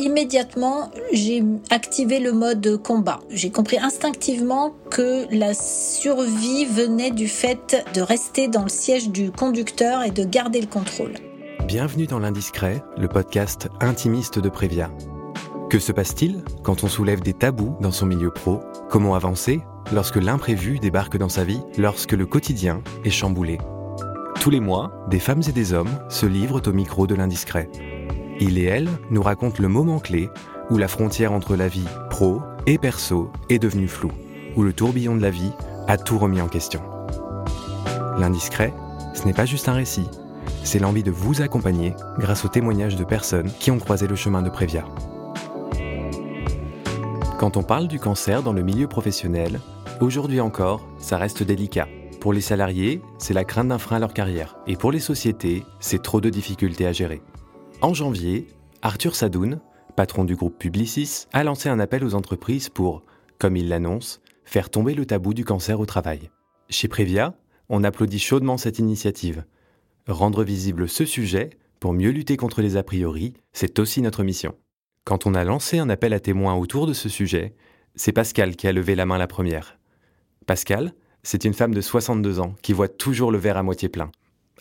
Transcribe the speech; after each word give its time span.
immédiatement, 0.00 0.90
j'ai 1.12 1.44
activé 1.70 2.20
le 2.20 2.32
mode 2.32 2.80
combat. 2.82 3.20
J'ai 3.30 3.50
compris 3.50 3.78
instinctivement 3.78 4.72
que 4.90 5.26
la 5.30 5.54
survie 5.54 6.64
venait 6.64 7.10
du 7.10 7.28
fait 7.28 7.84
de 7.94 8.00
rester 8.00 8.48
dans 8.48 8.62
le 8.62 8.68
siège 8.68 9.10
du 9.10 9.30
conducteur 9.30 10.02
et 10.02 10.10
de 10.10 10.24
garder 10.24 10.60
le 10.60 10.66
contrôle. 10.66 11.12
Bienvenue 11.66 12.06
dans 12.06 12.18
l'Indiscret, 12.18 12.82
le 12.96 13.08
podcast 13.08 13.68
intimiste 13.80 14.38
de 14.38 14.48
Prévia. 14.48 14.90
Que 15.68 15.78
se 15.78 15.92
passe-t-il 15.92 16.42
quand 16.64 16.82
on 16.82 16.88
soulève 16.88 17.20
des 17.20 17.34
tabous 17.34 17.76
dans 17.80 17.92
son 17.92 18.06
milieu 18.06 18.30
pro? 18.30 18.60
Comment 18.88 19.14
avancer 19.14 19.60
lorsque 19.92 20.16
l'imprévu 20.16 20.78
débarque 20.78 21.16
dans 21.16 21.28
sa 21.28 21.44
vie, 21.44 21.60
lorsque 21.78 22.12
le 22.12 22.26
quotidien 22.26 22.82
est 23.04 23.10
chamboulé? 23.10 23.58
Tous 24.40 24.50
les 24.50 24.60
mois, 24.60 24.90
des 25.10 25.20
femmes 25.20 25.42
et 25.46 25.52
des 25.52 25.72
hommes 25.74 26.00
se 26.08 26.26
livrent 26.26 26.62
au 26.66 26.72
micro 26.72 27.06
de 27.06 27.14
l'Indiscret. 27.14 27.68
Il 28.40 28.56
et 28.56 28.64
elle 28.64 28.88
nous 29.10 29.22
racontent 29.22 29.62
le 29.62 29.68
moment 29.68 29.98
clé 29.98 30.30
où 30.70 30.78
la 30.78 30.88
frontière 30.88 31.32
entre 31.32 31.56
la 31.56 31.68
vie 31.68 31.86
pro 32.08 32.40
et 32.66 32.78
perso 32.78 33.30
est 33.50 33.58
devenue 33.58 33.88
floue, 33.88 34.12
où 34.56 34.62
le 34.62 34.72
tourbillon 34.72 35.14
de 35.14 35.20
la 35.20 35.30
vie 35.30 35.52
a 35.88 35.98
tout 35.98 36.18
remis 36.18 36.40
en 36.40 36.48
question. 36.48 36.80
L'indiscret, 38.18 38.72
ce 39.14 39.26
n'est 39.26 39.34
pas 39.34 39.44
juste 39.44 39.68
un 39.68 39.74
récit, 39.74 40.08
c'est 40.62 40.78
l'envie 40.78 41.02
de 41.02 41.10
vous 41.10 41.42
accompagner 41.42 41.94
grâce 42.18 42.44
aux 42.44 42.48
témoignages 42.48 42.96
de 42.96 43.04
personnes 43.04 43.50
qui 43.58 43.70
ont 43.70 43.78
croisé 43.78 44.06
le 44.06 44.16
chemin 44.16 44.42
de 44.42 44.50
Prévia. 44.50 44.84
Quand 47.38 47.56
on 47.56 47.62
parle 47.62 47.88
du 47.88 47.98
cancer 47.98 48.42
dans 48.42 48.52
le 48.52 48.62
milieu 48.62 48.86
professionnel, 48.86 49.60
aujourd'hui 50.00 50.40
encore, 50.40 50.86
ça 50.98 51.16
reste 51.16 51.42
délicat. 51.42 51.88
Pour 52.20 52.32
les 52.32 52.42
salariés, 52.42 53.00
c'est 53.18 53.34
la 53.34 53.44
crainte 53.44 53.68
d'un 53.68 53.78
frein 53.78 53.96
à 53.96 54.00
leur 54.00 54.12
carrière. 54.12 54.56
Et 54.66 54.76
pour 54.76 54.92
les 54.92 55.00
sociétés, 55.00 55.64
c'est 55.78 56.02
trop 56.02 56.20
de 56.20 56.28
difficultés 56.28 56.86
à 56.86 56.92
gérer. 56.92 57.22
En 57.82 57.94
janvier, 57.94 58.46
Arthur 58.82 59.16
Sadoun, 59.16 59.58
patron 59.96 60.24
du 60.24 60.36
groupe 60.36 60.58
Publicis, 60.58 61.24
a 61.32 61.44
lancé 61.44 61.70
un 61.70 61.80
appel 61.80 62.04
aux 62.04 62.14
entreprises 62.14 62.68
pour, 62.68 63.02
comme 63.38 63.56
il 63.56 63.70
l'annonce, 63.70 64.20
faire 64.44 64.68
tomber 64.68 64.92
le 64.92 65.06
tabou 65.06 65.32
du 65.32 65.46
cancer 65.46 65.80
au 65.80 65.86
travail. 65.86 66.30
Chez 66.68 66.88
Prévia, 66.88 67.34
on 67.70 67.82
applaudit 67.82 68.18
chaudement 68.18 68.58
cette 68.58 68.80
initiative. 68.80 69.44
Rendre 70.06 70.44
visible 70.44 70.90
ce 70.90 71.06
sujet 71.06 71.50
pour 71.78 71.94
mieux 71.94 72.10
lutter 72.10 72.36
contre 72.36 72.60
les 72.60 72.76
a 72.76 72.82
priori, 72.82 73.32
c'est 73.54 73.78
aussi 73.78 74.02
notre 74.02 74.24
mission. 74.24 74.54
Quand 75.04 75.26
on 75.26 75.32
a 75.32 75.44
lancé 75.44 75.78
un 75.78 75.88
appel 75.88 76.12
à 76.12 76.20
témoins 76.20 76.56
autour 76.56 76.86
de 76.86 76.92
ce 76.92 77.08
sujet, 77.08 77.54
c'est 77.94 78.12
Pascal 78.12 78.56
qui 78.56 78.68
a 78.68 78.72
levé 78.72 78.94
la 78.94 79.06
main 79.06 79.16
la 79.16 79.26
première. 79.26 79.78
Pascal, 80.46 80.92
c'est 81.22 81.46
une 81.46 81.54
femme 81.54 81.72
de 81.72 81.80
62 81.80 82.40
ans 82.40 82.54
qui 82.60 82.74
voit 82.74 82.88
toujours 82.88 83.32
le 83.32 83.38
verre 83.38 83.56
à 83.56 83.62
moitié 83.62 83.88
plein. 83.88 84.10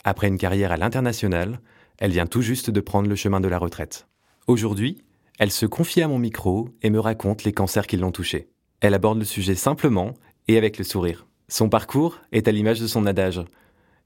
Après 0.06 0.30
une 0.30 0.38
carrière 0.38 0.72
à 0.72 0.78
l'international, 0.78 1.60
elle 2.00 2.12
vient 2.12 2.26
tout 2.26 2.42
juste 2.42 2.70
de 2.70 2.82
prendre 2.82 3.10
le 3.10 3.16
chemin 3.16 3.40
de 3.40 3.48
la 3.48 3.60
retraite. 3.60 4.08
Aujourd'hui, 4.48 4.98
elle 5.38 5.52
se 5.52 5.66
confie 5.66 6.02
à 6.02 6.08
mon 6.08 6.18
micro 6.18 6.70
et 6.82 6.90
me 6.90 7.00
raconte 7.00 7.44
les 7.44 7.54
cancers 7.54 7.88
qui 7.88 7.98
l'ont 7.98 8.12
touchée. 8.12 8.50
Elle 8.82 8.94
aborde 8.94 9.20
le 9.20 9.26
sujet 9.26 9.56
simplement 9.56 10.14
et 10.48 10.58
avec 10.58 10.78
le 10.78 10.84
sourire. 10.84 11.28
Son 11.50 11.70
parcours 11.70 12.20
est 12.32 12.48
à 12.48 12.52
l'image 12.52 12.80
de 12.80 12.88
son 12.88 13.06
adage. 13.06 13.42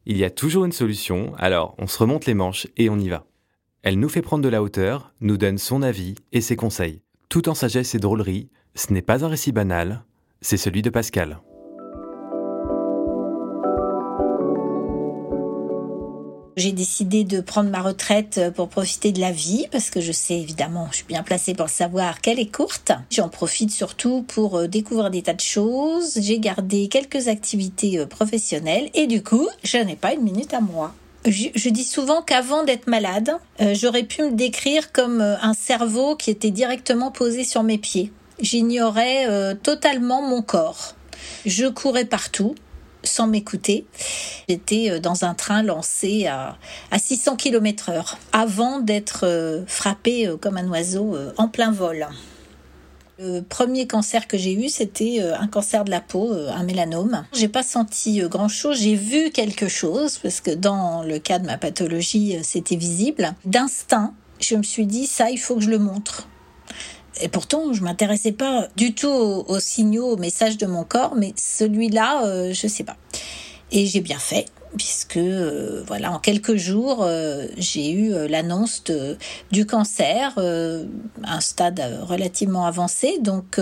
Il 0.05 0.17
y 0.17 0.23
a 0.23 0.29
toujours 0.29 0.65
une 0.65 0.71
solution, 0.71 1.33
alors 1.37 1.75
on 1.77 1.87
se 1.87 1.97
remonte 1.97 2.25
les 2.25 2.33
manches 2.33 2.67
et 2.77 2.89
on 2.89 2.99
y 2.99 3.09
va. 3.09 3.25
Elle 3.83 3.99
nous 3.99 4.09
fait 4.09 4.21
prendre 4.21 4.43
de 4.43 4.49
la 4.49 4.63
hauteur, 4.63 5.13
nous 5.21 5.37
donne 5.37 5.57
son 5.57 5.81
avis 5.81 6.15
et 6.31 6.41
ses 6.41 6.55
conseils. 6.55 7.01
Tout 7.29 7.49
en 7.49 7.53
sagesse 7.53 7.95
et 7.95 7.99
drôlerie, 7.99 8.49
ce 8.75 8.93
n'est 8.93 9.01
pas 9.01 9.23
un 9.23 9.27
récit 9.27 9.51
banal, 9.51 10.03
c'est 10.41 10.57
celui 10.57 10.81
de 10.81 10.89
Pascal. 10.89 11.41
J'ai 16.55 16.71
décidé 16.71 17.23
de 17.23 17.41
prendre 17.41 17.71
ma 17.71 17.81
retraite 17.81 18.39
pour 18.55 18.69
profiter 18.69 19.11
de 19.11 19.19
la 19.19 19.31
vie 19.31 19.65
parce 19.71 19.89
que 19.89 20.01
je 20.01 20.11
sais 20.11 20.39
évidemment, 20.39 20.87
je 20.91 20.97
suis 20.97 21.05
bien 21.05 21.23
placée 21.23 21.55
pour 21.55 21.65
le 21.65 21.71
savoir 21.71 22.21
qu'elle 22.21 22.39
est 22.39 22.51
courte. 22.51 22.91
J'en 23.09 23.27
profite 23.27 23.71
surtout 23.71 24.21
pour 24.21 24.57
euh, 24.57 24.67
découvrir 24.67 25.09
des 25.09 25.23
tas 25.23 25.33
de 25.33 25.41
choses. 25.41 26.19
J'ai 26.21 26.39
gardé 26.39 26.89
quelques 26.89 27.27
activités 27.27 27.97
euh, 27.97 28.05
professionnelles 28.05 28.89
et 28.93 29.07
du 29.07 29.23
coup, 29.23 29.47
je 29.63 29.77
n'ai 29.77 29.95
pas 29.95 30.13
une 30.13 30.21
minute 30.21 30.53
à 30.53 30.61
moi. 30.61 30.93
Je, 31.25 31.69
dis 31.69 31.85
souvent 31.85 32.21
qu'avant 32.21 32.63
d'être 32.63 32.87
malade, 32.87 33.31
euh, 33.61 33.73
j'aurais 33.73 34.03
pu 34.03 34.21
me 34.23 34.31
décrire 34.31 34.91
comme 34.91 35.21
un 35.21 35.53
cerveau 35.53 36.15
qui 36.15 36.29
était 36.29 36.51
directement 36.51 37.11
posé 37.11 37.45
sur 37.45 37.63
mes 37.63 37.77
pieds. 37.77 38.11
J'ignorais 38.39 39.55
totalement 39.63 40.21
mon 40.21 40.41
corps. 40.41 40.95
Je 41.45 41.67
courais 41.67 42.03
partout, 42.03 42.55
sans 43.03 43.27
m'écouter. 43.27 43.85
J'étais 44.49 44.89
euh, 44.89 44.99
dans 44.99 45.25
un 45.25 45.33
train 45.33 45.63
lancé 45.63 46.27
à, 46.27 46.57
600 46.97 47.35
km 47.35 47.89
heure 47.89 48.17
avant 48.31 48.79
d'être 48.79 49.25
euh, 49.25 49.63
frappé 49.67 50.27
euh, 50.27 50.37
comme 50.37 50.57
un 50.57 50.67
oiseau 50.69 51.17
en 51.37 51.47
plein 51.47 51.71
vol. 51.71 52.07
Le 53.19 53.41
premier 53.41 53.85
cancer 53.87 54.27
que 54.27 54.37
j'ai 54.37 54.53
eu, 54.53 54.69
c'était 54.69 55.21
un 55.21 55.47
cancer 55.47 55.85
de 55.85 55.91
la 55.91 56.01
peau, 56.01 56.33
un 56.33 56.63
mélanome. 56.63 57.25
J'ai 57.31 57.47
pas 57.47 57.61
senti 57.61 58.19
grand 58.21 58.47
chose, 58.47 58.81
j'ai 58.81 58.95
vu 58.95 59.29
quelque 59.29 59.67
chose 59.67 60.17
parce 60.17 60.41
que 60.41 60.51
dans 60.51 61.03
le 61.03 61.19
cas 61.19 61.37
de 61.37 61.45
ma 61.45 61.57
pathologie, 61.57 62.37
c'était 62.41 62.75
visible. 62.75 63.35
D'instinct, 63.45 64.13
je 64.39 64.55
me 64.55 64.63
suis 64.63 64.87
dit 64.87 65.05
ça, 65.05 65.29
il 65.29 65.37
faut 65.37 65.55
que 65.55 65.61
je 65.61 65.69
le 65.69 65.77
montre. 65.77 66.27
Et 67.21 67.27
pourtant, 67.27 67.73
je 67.73 67.83
m'intéressais 67.83 68.31
pas 68.31 68.67
du 68.75 68.93
tout 68.93 69.07
aux, 69.07 69.59
signaux, 69.59 70.07
aux 70.07 70.17
messages 70.17 70.57
de 70.57 70.65
mon 70.65 70.83
corps, 70.83 71.15
mais 71.15 71.33
celui-là, 71.37 72.25
euh, 72.25 72.53
je 72.53 72.67
sais 72.67 72.83
pas. 72.83 72.97
Et 73.71 73.85
j'ai 73.85 74.01
bien 74.01 74.19
fait 74.19 74.45
puisque 74.77 75.17
euh, 75.17 75.83
voilà 75.87 76.11
en 76.11 76.19
quelques 76.19 76.55
jours 76.55 76.99
euh, 77.01 77.47
j'ai 77.57 77.91
eu 77.91 78.13
euh, 78.13 78.27
l'annonce 78.27 78.83
du 79.51 79.65
cancer 79.65 80.37
un 80.37 81.41
stade 81.41 81.81
relativement 82.01 82.65
avancé. 82.65 83.19
Donc 83.19 83.59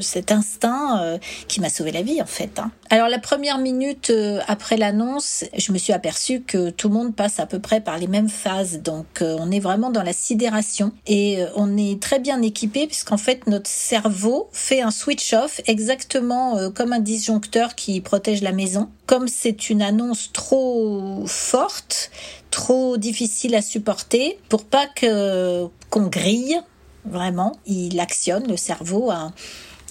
cet 0.00 0.32
instinct 0.32 1.18
qui 1.48 1.60
m'a 1.60 1.68
sauvé 1.68 1.92
la 1.92 2.02
vie 2.02 2.20
en 2.20 2.26
fait 2.26 2.58
hein. 2.58 2.70
alors 2.90 3.08
la 3.08 3.18
première 3.18 3.58
minute 3.58 4.12
après 4.46 4.76
l'annonce 4.76 5.44
je 5.56 5.72
me 5.72 5.78
suis 5.78 5.92
aperçue 5.92 6.42
que 6.42 6.70
tout 6.70 6.88
le 6.88 6.94
monde 6.94 7.14
passe 7.14 7.40
à 7.40 7.46
peu 7.46 7.58
près 7.58 7.80
par 7.80 7.98
les 7.98 8.06
mêmes 8.06 8.28
phases. 8.28 8.80
Donc 8.82 9.22
on 9.22 9.50
est 9.50 9.60
vraiment 9.60 9.90
dans 9.90 10.02
la 10.02 10.12
sidération 10.12 10.92
et 11.06 11.38
on 11.56 11.76
est 11.76 12.00
très 12.00 12.18
bien 12.18 12.42
équipé 12.42 12.86
puisqu'en 12.86 13.16
fait 13.16 13.46
notre 13.46 13.70
cerveau 13.70 14.48
fait 14.52 14.80
un 14.80 14.90
switch 14.90 15.32
off 15.32 15.60
exactement 15.66 16.70
comme 16.70 16.92
un 16.92 17.00
disjoncteur 17.00 17.74
qui 17.74 18.00
protège 18.00 18.42
la 18.42 18.52
maison. 18.52 18.90
Comme 19.06 19.28
c'est 19.28 19.68
une 19.68 19.82
annonce 19.82 20.23
trop 20.32 21.24
forte, 21.26 22.10
trop 22.50 22.96
difficile 22.96 23.54
à 23.54 23.62
supporter, 23.62 24.38
pour 24.48 24.64
pas 24.64 24.86
que 24.86 25.66
qu'on 25.90 26.06
grille 26.06 26.60
vraiment, 27.04 27.58
il 27.66 28.00
actionne 28.00 28.46
le 28.48 28.56
cerveau 28.56 29.10
à 29.10 29.32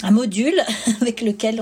un 0.02 0.12
module 0.12 0.62
avec 1.02 1.22
lequel 1.22 1.62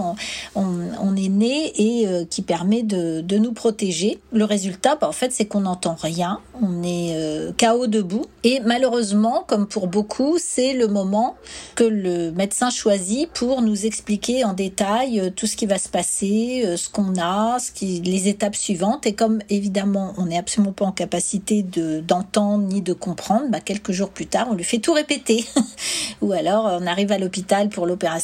on, 0.56 1.16
est 1.16 1.30
né 1.30 1.74
et 1.75 2.08
euh, 2.08 2.25
qui 2.25 2.42
permet 2.42 2.84
de, 2.84 3.38
nous 3.38 3.52
protéger. 3.52 4.19
Le 4.31 4.46
résultat, 4.46 4.96
bah, 4.96 5.08
en 5.08 5.12
fait, 5.12 5.31
c'est 5.31 5.46
qu'on 5.46 5.62
n'entend 5.62 5.96
rien, 5.96 6.40
on 6.62 6.84
est 6.84 7.16
euh, 7.16 7.52
chaos 7.58 7.88
debout. 7.88 8.25
Et 8.44 8.59
malheureusement, 8.62 9.44
comme 9.47 9.68
pour 9.68 9.88
beaucoup, 9.88 10.38
c'est 10.40 10.74
le 10.74 10.88
moment 10.88 11.36
que 11.75 11.84
le 11.84 12.31
médecin 12.31 12.69
choisit 12.69 13.30
pour 13.31 13.62
nous 13.62 13.86
expliquer 13.86 14.44
en 14.46 14.53
détail 14.53 15.19
euh, 15.19 15.30
tout 15.30 15.48
ce 15.48 15.56
qui 15.56 15.66
va 15.66 15.78
se 15.78 15.90
passer, 15.90 16.63
ce 16.78 16.90
qu'on 16.90 17.19
a, 17.19 17.58
les 17.81 18.28
étapes 18.28 18.56
suivantes. 18.56 19.06
Et 19.06 19.13
comme 19.13 19.40
évidemment, 19.50 20.13
on 20.18 20.28
n'est 20.28 20.38
absolument 20.38 20.74
pas 20.74 20.86
en 20.86 20.92
capacité 20.92 21.63
de 21.63 22.00
d'entendre 22.00 22.66
ni 22.66 22.81
de 22.81 22.94
comprendre, 22.94 23.46
bah, 23.50 23.59
quelques 23.59 23.92
jours 23.92 24.09
plus 24.09 24.28
tard, 24.28 24.48
on 24.50 24.53
lui 24.53 24.63
fait 24.63 24.80
tout 24.80 24.94
répéter. 24.94 25.46
Ou 26.22 26.31
alors, 26.31 26.80
on 26.81 26.88
arrive 26.88 27.12
à 27.12 27.18
l'hôpital 27.18 27.69
pour 27.69 27.86
l'opération 27.86 28.20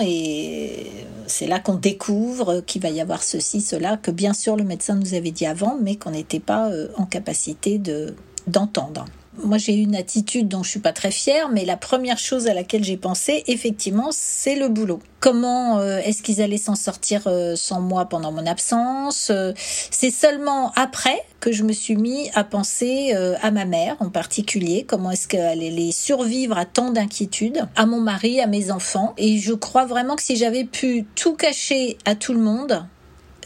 et 0.00 0.86
c'est 1.26 1.46
là 1.46 1.60
qu'on 1.60 1.74
découvre 1.74 2.60
qu'il 2.60 2.82
va 2.82 2.90
y 2.90 3.00
avoir 3.00 3.22
ceci, 3.22 3.60
cela, 3.60 3.96
que 3.96 4.10
bien 4.10 4.32
sûr 4.32 4.56
le 4.56 4.64
médecin 4.64 4.94
nous 4.94 5.14
avait 5.14 5.30
dit 5.30 5.46
avant, 5.46 5.76
mais 5.80 5.96
qu'on 5.96 6.10
n'était 6.10 6.40
pas 6.40 6.70
euh, 6.70 6.88
en 6.96 7.06
capacité 7.06 7.78
de 7.78 8.14
d'entendre 8.46 9.04
moi 9.44 9.58
j'ai 9.58 9.74
une 9.74 9.94
attitude 9.94 10.48
dont 10.48 10.62
je 10.62 10.70
suis 10.70 10.80
pas 10.80 10.92
très 10.92 11.10
fière, 11.10 11.48
mais 11.48 11.64
la 11.64 11.76
première 11.76 12.18
chose 12.18 12.46
à 12.46 12.54
laquelle 12.54 12.84
j'ai 12.84 12.96
pensé, 12.96 13.44
effectivement, 13.46 14.08
c'est 14.10 14.56
le 14.56 14.68
boulot. 14.68 15.00
Comment 15.20 15.78
euh, 15.78 15.98
est-ce 15.98 16.22
qu'ils 16.22 16.40
allaient 16.40 16.56
s'en 16.56 16.74
sortir 16.74 17.22
euh, 17.26 17.54
sans 17.56 17.80
moi 17.80 18.06
pendant 18.06 18.32
mon 18.32 18.46
absence 18.46 19.28
euh, 19.30 19.52
C'est 19.56 20.10
seulement 20.10 20.72
après 20.76 21.22
que 21.40 21.52
je 21.52 21.62
me 21.62 21.72
suis 21.72 21.96
mis 21.96 22.30
à 22.34 22.44
penser 22.44 23.14
à 23.40 23.50
ma 23.50 23.64
mère 23.64 23.96
en 24.00 24.10
particulier, 24.10 24.84
comment 24.86 25.10
est-ce 25.10 25.26
qu'elle 25.26 25.62
allait 25.62 25.90
survivre 25.90 26.58
à 26.58 26.66
tant 26.66 26.90
d'inquiétudes, 26.90 27.66
à 27.76 27.86
mon 27.86 28.00
mari, 28.00 28.40
à 28.40 28.46
mes 28.46 28.70
enfants. 28.70 29.14
Et 29.16 29.38
je 29.38 29.54
crois 29.54 29.86
vraiment 29.86 30.16
que 30.16 30.22
si 30.22 30.36
j'avais 30.36 30.64
pu 30.64 31.06
tout 31.14 31.34
cacher 31.34 31.96
à 32.04 32.14
tout 32.14 32.34
le 32.34 32.40
monde, 32.40 32.84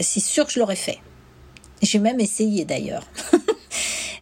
c'est 0.01 0.19
sûr 0.19 0.45
que 0.45 0.53
je 0.53 0.59
l'aurais 0.59 0.75
fait. 0.75 0.99
J'ai 1.83 2.01
même 2.01 2.19
essayé 2.19 2.65
d'ailleurs. 2.65 3.07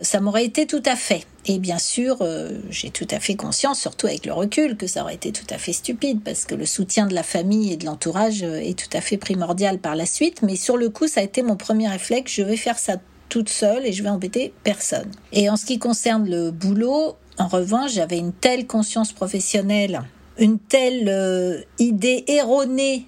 ça 0.02 0.20
m'aurait 0.20 0.44
été 0.44 0.66
tout 0.66 0.82
à 0.84 0.96
fait. 0.96 1.26
Et 1.46 1.58
bien 1.58 1.78
sûr, 1.78 2.18
euh, 2.20 2.50
j'ai 2.70 2.90
tout 2.90 3.06
à 3.10 3.18
fait 3.18 3.34
conscience, 3.34 3.80
surtout 3.80 4.06
avec 4.06 4.26
le 4.26 4.32
recul, 4.32 4.76
que 4.76 4.86
ça 4.86 5.02
aurait 5.02 5.14
été 5.14 5.32
tout 5.32 5.46
à 5.50 5.58
fait 5.58 5.72
stupide, 5.72 6.20
parce 6.24 6.44
que 6.44 6.54
le 6.54 6.66
soutien 6.66 7.06
de 7.06 7.14
la 7.14 7.22
famille 7.22 7.72
et 7.72 7.76
de 7.76 7.86
l'entourage 7.86 8.42
euh, 8.42 8.60
est 8.60 8.78
tout 8.78 8.96
à 8.96 9.00
fait 9.00 9.16
primordial 9.16 9.78
par 9.78 9.96
la 9.96 10.06
suite. 10.06 10.42
Mais 10.42 10.56
sur 10.56 10.76
le 10.76 10.88
coup, 10.88 11.08
ça 11.08 11.20
a 11.20 11.24
été 11.24 11.42
mon 11.42 11.56
premier 11.56 11.88
réflexe, 11.88 12.32
je 12.32 12.42
vais 12.42 12.56
faire 12.56 12.78
ça 12.78 12.96
toute 13.28 13.48
seule 13.48 13.86
et 13.86 13.92
je 13.92 14.02
vais 14.02 14.10
embêter 14.10 14.52
personne. 14.62 15.10
Et 15.32 15.48
en 15.48 15.56
ce 15.56 15.64
qui 15.64 15.78
concerne 15.78 16.28
le 16.28 16.50
boulot, 16.50 17.16
En 17.38 17.48
revanche, 17.48 17.94
j'avais 17.94 18.18
une 18.18 18.34
telle 18.34 18.66
conscience 18.66 19.12
professionnelle, 19.12 20.02
une 20.38 20.58
telle 20.58 21.08
euh, 21.08 21.62
idée 21.78 22.24
erronée 22.28 23.06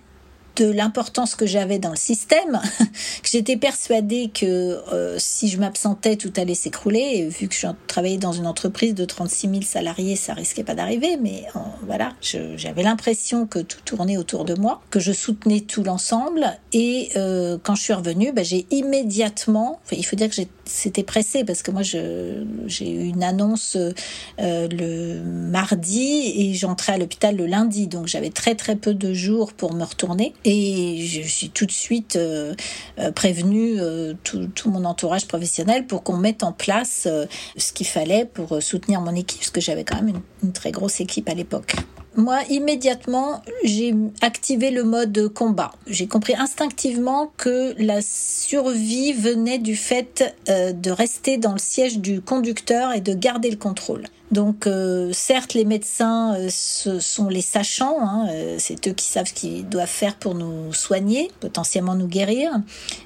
de 0.56 0.71
l'importance 0.71 1.35
que 1.35 1.47
j'avais 1.47 1.79
dans 1.79 1.91
le 1.91 1.97
système, 1.97 2.61
que 2.79 3.29
j'étais 3.29 3.56
persuadée 3.56 4.31
que 4.33 4.47
euh, 4.47 5.17
si 5.19 5.49
je 5.49 5.59
m'absentais, 5.59 6.17
tout 6.17 6.33
allait 6.37 6.55
s'écrouler. 6.55 7.29
Vu 7.29 7.49
que 7.49 7.55
je 7.55 7.67
travaillais 7.87 8.19
dans 8.19 8.33
une 8.33 8.47
entreprise 8.47 8.95
de 8.95 9.05
36 9.05 9.49
000 9.49 9.62
salariés, 9.62 10.17
ça 10.17 10.35
risquait 10.35 10.65
pas 10.65 10.75
d'arriver. 10.75 11.17
Mais 11.21 11.45
euh, 11.56 11.61
voilà, 11.87 12.12
j'avais 12.21 12.83
l'impression 12.83 13.47
que 13.47 13.59
tout 13.59 13.81
tournait 13.85 14.17
autour 14.17 14.45
de 14.45 14.55
moi, 14.55 14.83
que 14.91 15.01
je 15.01 15.12
soutenais 15.12 15.61
tout 15.61 15.83
l'ensemble. 15.83 16.47
Et 16.73 17.11
euh, 17.17 17.59
quand 17.62 17.75
je 17.75 17.83
suis 17.83 17.93
revenue, 17.93 18.33
bah, 18.33 18.43
j'ai 18.43 18.67
immédiatement, 18.71 19.81
il 19.93 20.05
faut 20.05 20.17
dire 20.17 20.29
que 20.29 20.35
c'était 20.67 21.03
pressé 21.03 21.45
parce 21.45 21.63
que 21.63 21.71
moi, 21.71 21.83
j'ai 21.83 22.91
eu 22.91 23.05
une 23.05 23.23
annonce 23.23 23.77
le 24.39 25.23
mardi 25.23 26.33
et 26.37 26.55
j'entrais 26.55 26.93
à 26.93 26.99
l'hôpital 26.99 27.37
le 27.37 27.47
lundi. 27.47 27.87
Donc 27.87 28.07
j'avais 28.07 28.31
très 28.31 28.55
très 28.55 28.77
peu 28.77 28.95
de 28.95 29.13
jours 29.13 29.53
pour 29.53 29.75
me 29.75 29.85
retourner. 29.85 30.35
Et 30.45 31.05
je 31.07 31.23
suis 31.23 31.51
tout 31.51 31.67
de 31.67 31.73
suite 31.73 32.17
euh, 32.17 32.55
euh, 32.99 33.13
prévenue 33.13 33.81
euh, 33.81 34.15
tout, 34.25 34.71
mon 34.71 34.85
entourage 34.85 35.27
professionnel 35.27 35.87
pour 35.87 36.03
qu'on 36.03 36.17
mette 36.17 36.43
en 36.43 36.53
place 36.53 37.07
ce 37.57 37.73
qu'il 37.73 37.87
fallait 37.87 38.25
pour 38.25 38.63
soutenir 38.63 39.01
mon 39.01 39.15
équipe, 39.15 39.41
parce 39.41 39.51
que 39.51 39.61
j'avais 39.61 39.85
quand 39.85 39.97
même 39.97 40.09
une, 40.09 40.21
une 40.43 40.53
très 40.53 40.73
grosse 40.73 41.01
équipe 41.01 41.29
à 41.29 41.35
l'époque 41.35 41.77
moi, 42.17 42.41
immédiatement, 42.51 43.43
j'ai 43.65 43.95
activé 44.21 44.71
le 44.71 44.85
mode 44.85 45.29
combat. 45.29 45.73
J'ai 45.87 46.07
compris 46.07 46.35
instinctivement 46.37 47.33
que 47.37 47.75
la 47.79 48.01
survie 48.03 49.13
venait 49.13 49.59
du 49.59 49.77
fait 49.77 50.37
de 50.47 50.91
rester 50.91 51.39
dans 51.39 51.53
le 51.53 51.59
siège 51.59 51.99
du 51.99 52.21
conducteur 52.21 52.93
et 52.93 53.01
de 53.01 53.15
garder 53.15 53.51
le 53.51 53.57
contrôle. 53.57 54.05
Donc, 54.35 54.67
euh, 54.67 55.11
certes, 55.13 55.55
les 55.55 55.65
médecins 55.65 56.35
euh, 56.35 56.49
sont 56.51 57.29
les 57.29 57.41
sachants, 57.41 57.99
hein, 58.01 58.27
euh, 58.31 58.57
c'est 58.59 58.89
eux 58.89 58.93
qui 58.93 59.07
savent 59.07 59.29
ce 59.29 59.33
qu'ils 59.33 59.69
doivent 59.69 59.87
faire 59.87 60.17
pour 60.17 60.35
nous 60.35 60.73
soigner, 60.73 61.31
potentiellement 61.39 61.95
nous 61.95 62.09
guérir, 62.09 62.51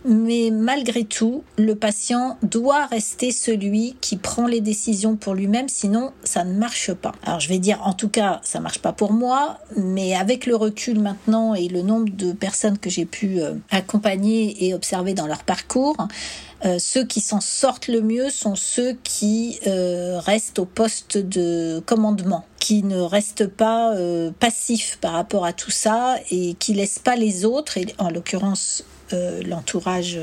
mais 0.07 0.49
malgré 0.51 1.05
tout, 1.05 1.45
le 1.59 1.75
patient 1.75 2.39
doit 2.43 2.87
rester 2.87 3.31
celui 3.31 3.95
qui 4.01 4.17
prend 4.17 4.47
les 4.47 4.63
décisions 4.63 5.17
pour 5.17 5.35
lui-même, 5.35 5.69
sinon 5.69 6.13
ça 6.25 6.45
ne 6.45 6.55
marche 6.55 6.95
pas. 6.95 7.13
Alors, 7.27 7.41
je 7.41 7.51
vais 7.51 7.59
dire, 7.59 7.79
en 7.85 7.93
tout 7.93 8.09
cas, 8.09 8.41
ça 8.43 8.61
marche 8.61 8.79
pas 8.79 8.95
pour 8.95 9.13
moi, 9.13 9.59
mais 9.77 10.15
avec 10.15 10.47
le 10.47 10.57
recul 10.57 10.99
maintenant 10.99 11.55
et 11.55 11.69
le 11.69 11.83
nombre 11.83 12.09
de 12.09 12.33
personnes 12.33 12.79
que 12.79 12.89
j'ai 12.89 13.05
pu 13.05 13.41
accompagner 13.71 14.65
et 14.65 14.73
observer 14.73 15.13
dans 15.13 15.27
leur 15.27 15.43
parcours, 15.43 15.95
euh, 16.65 16.79
ceux 16.79 17.05
qui 17.05 17.21
s'en 17.21 17.41
sortent 17.41 17.89
le 17.89 18.01
mieux 18.01 18.31
sont 18.31 18.57
ceux 18.57 18.97
qui 19.05 19.59
euh, 19.67 20.19
restent 20.19 20.59
au 20.59 20.65
poste 20.65 21.17
de 21.17 21.81
commandement, 21.87 22.45
qui 22.59 22.83
ne 22.83 23.01
restent 23.01 23.47
pas 23.47 23.95
euh, 23.95 24.31
passifs 24.39 24.99
par 25.01 25.13
rapport 25.13 25.45
à 25.45 25.53
tout 25.53 25.71
ça 25.71 26.17
et 26.31 26.55
qui 26.55 26.75
laissent 26.75 26.99
pas 26.99 27.17
les 27.17 27.45
autres, 27.45 27.79
et 27.79 27.87
en 27.99 28.11
l'occurrence 28.11 28.85
l'entourage 29.47 30.21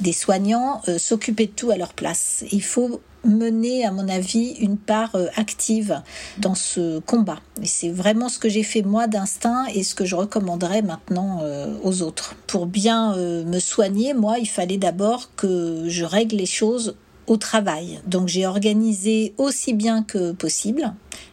des 0.00 0.12
soignants, 0.12 0.82
s'occuper 0.98 1.46
de 1.46 1.52
tout 1.52 1.70
à 1.70 1.76
leur 1.76 1.94
place. 1.94 2.42
Il 2.50 2.60
faut 2.60 3.00
mener, 3.24 3.84
à 3.84 3.92
mon 3.92 4.08
avis, 4.08 4.52
une 4.60 4.76
part 4.76 5.14
euh, 5.14 5.26
active 5.36 6.02
dans 6.38 6.54
ce 6.54 6.98
combat. 7.00 7.38
Et 7.62 7.66
c'est 7.66 7.90
vraiment 7.90 8.28
ce 8.28 8.38
que 8.38 8.48
j'ai 8.48 8.62
fait 8.62 8.82
moi 8.82 9.06
d'instinct 9.06 9.66
et 9.74 9.82
ce 9.82 9.94
que 9.94 10.04
je 10.04 10.16
recommanderais 10.16 10.82
maintenant 10.82 11.40
euh, 11.42 11.74
aux 11.82 12.02
autres. 12.02 12.34
Pour 12.46 12.66
bien 12.66 13.14
euh, 13.14 13.44
me 13.44 13.58
soigner, 13.58 14.14
moi, 14.14 14.38
il 14.38 14.48
fallait 14.48 14.78
d'abord 14.78 15.34
que 15.36 15.84
je 15.88 16.04
règle 16.04 16.36
les 16.36 16.46
choses 16.46 16.96
au 17.26 17.36
travail. 17.36 18.00
Donc 18.06 18.28
j'ai 18.28 18.46
organisé 18.46 19.34
aussi 19.38 19.74
bien 19.74 20.02
que 20.02 20.32
possible. 20.32 20.92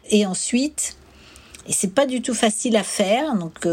Et 0.09 0.25
ensuite, 0.25 0.97
et 1.67 1.73
c'est 1.73 1.93
pas 1.93 2.05
du 2.05 2.21
tout 2.21 2.33
facile 2.33 2.77
à 2.77 2.83
faire. 2.83 3.35
Donc, 3.35 3.67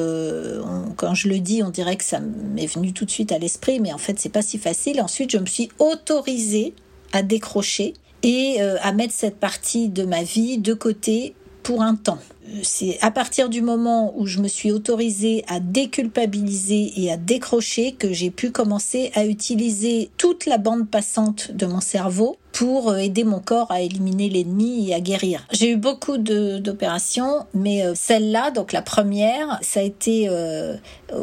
quand 0.97 1.15
je 1.15 1.29
le 1.29 1.39
dis, 1.39 1.63
on 1.63 1.71
dirait 1.71 1.95
que 1.95 2.03
ça 2.03 2.19
m'est 2.19 2.67
venu 2.67 2.93
tout 2.93 3.05
de 3.05 3.11
suite 3.11 3.31
à 3.31 3.39
l'esprit, 3.39 3.79
mais 3.79 3.93
en 3.93 3.99
fait, 3.99 4.19
c'est 4.19 4.31
pas 4.31 4.43
si 4.43 4.59
facile. 4.59 5.01
Ensuite, 5.01 5.31
je 5.31 5.39
me 5.39 5.47
suis 5.47 5.69
autorisée 5.79 6.75
à 7.13 7.23
décrocher 7.23 7.95
et 8.25 8.57
euh, 8.61 8.77
à 8.81 8.93
mettre 8.93 9.15
cette 9.15 9.37
partie 9.37 9.89
de 9.89 10.05
ma 10.05 10.23
vie 10.25 10.59
de 10.59 10.75
côté 10.75 11.35
pour 11.63 11.83
un 11.83 11.95
temps. 11.95 12.19
C'est 12.63 12.99
à 13.01 13.11
partir 13.11 13.49
du 13.49 13.63
moment 13.63 14.13
où 14.17 14.27
je 14.27 14.39
me 14.39 14.49
suis 14.49 14.71
autorisée 14.71 15.45
à 15.49 15.61
déculpabiliser 15.61 16.93
et 16.97 17.11
à 17.11 17.17
décrocher 17.17 17.93
que 17.93 18.13
j'ai 18.13 18.31
pu 18.31 18.51
commencer 18.51 19.11
à 19.15 19.25
utiliser 19.25 20.11
toute 20.19 20.45
la 20.45 20.59
bande 20.59 20.89
passante 20.89 21.53
de 21.53 21.65
mon 21.65 21.81
cerveau 21.81 22.37
pour 22.53 22.91
euh, 22.91 22.99
aider 22.99 23.25
mon 23.25 23.41
corps 23.41 23.71
à 23.71 23.81
éliminer 23.81 24.29
l'ennemi 24.29 24.91
et 24.91 24.95
à 24.95 25.01
guérir. 25.01 25.47
J'ai 25.53 25.71
eu 25.71 25.77
beaucoup 25.77 26.19
d'opérations, 26.19 27.47
mais 27.55 27.85
euh, 27.85 27.95
celle-là, 27.95 28.51
donc 28.51 28.73
la 28.73 28.83
première, 28.83 29.59
ça 29.63 29.81
a 29.81 29.83
été 29.83 30.31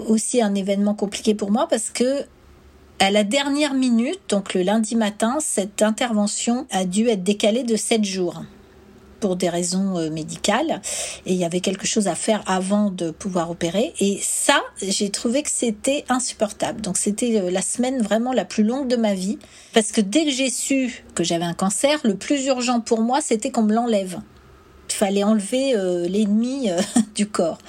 aussi 0.07 0.41
un 0.41 0.53
événement 0.55 0.93
compliqué 0.93 1.33
pour 1.33 1.51
moi 1.51 1.67
parce 1.67 1.89
que 1.89 2.25
à 3.01 3.09
la 3.09 3.23
dernière 3.23 3.73
minute, 3.73 4.19
donc 4.29 4.53
le 4.53 4.61
lundi 4.61 4.95
matin, 4.95 5.37
cette 5.39 5.81
intervention 5.81 6.67
a 6.69 6.85
dû 6.85 7.07
être 7.07 7.23
décalée 7.23 7.63
de 7.63 7.75
7 7.75 8.05
jours. 8.05 8.43
Pour 9.19 9.35
des 9.35 9.49
raisons 9.49 9.97
euh, 9.97 10.11
médicales. 10.11 10.81
Et 11.25 11.33
il 11.33 11.37
y 11.37 11.45
avait 11.45 11.61
quelque 11.61 11.87
chose 11.87 12.07
à 12.07 12.13
faire 12.13 12.43
avant 12.45 12.91
de 12.91 13.09
pouvoir 13.09 13.49
opérer. 13.49 13.93
Et 13.99 14.19
ça 14.21 14.61
j'ai 14.81 15.09
trouvé 15.09 15.41
que 15.41 15.49
c'était 15.49 16.05
insupportable. 16.09 16.81
Donc 16.81 16.97
c'était 16.97 17.39
euh, 17.39 17.49
la 17.49 17.61
semaine 17.63 18.01
vraiment 18.03 18.33
la 18.33 18.45
plus 18.45 18.63
longue 18.63 18.87
de 18.87 18.95
ma 18.95 19.15
vie. 19.15 19.39
Parce 19.73 19.91
que 19.91 20.01
dès 20.01 20.25
que 20.25 20.31
j'ai 20.31 20.49
su 20.49 21.03
que 21.15 21.23
j'avais 21.23 21.45
un 21.45 21.53
cancer 21.53 21.99
le 22.03 22.15
plus 22.15 22.45
urgent 22.45 22.81
pour 22.81 23.01
moi 23.01 23.19
c'était 23.21 23.51
qu'on 23.51 23.63
me 23.63 23.73
l'enlève. 23.73 24.19
Il 24.89 24.93
fallait 24.93 25.23
enlever 25.23 25.75
euh, 25.75 26.07
l'ennemi 26.07 26.69
du 27.15 27.27
corps. 27.27 27.59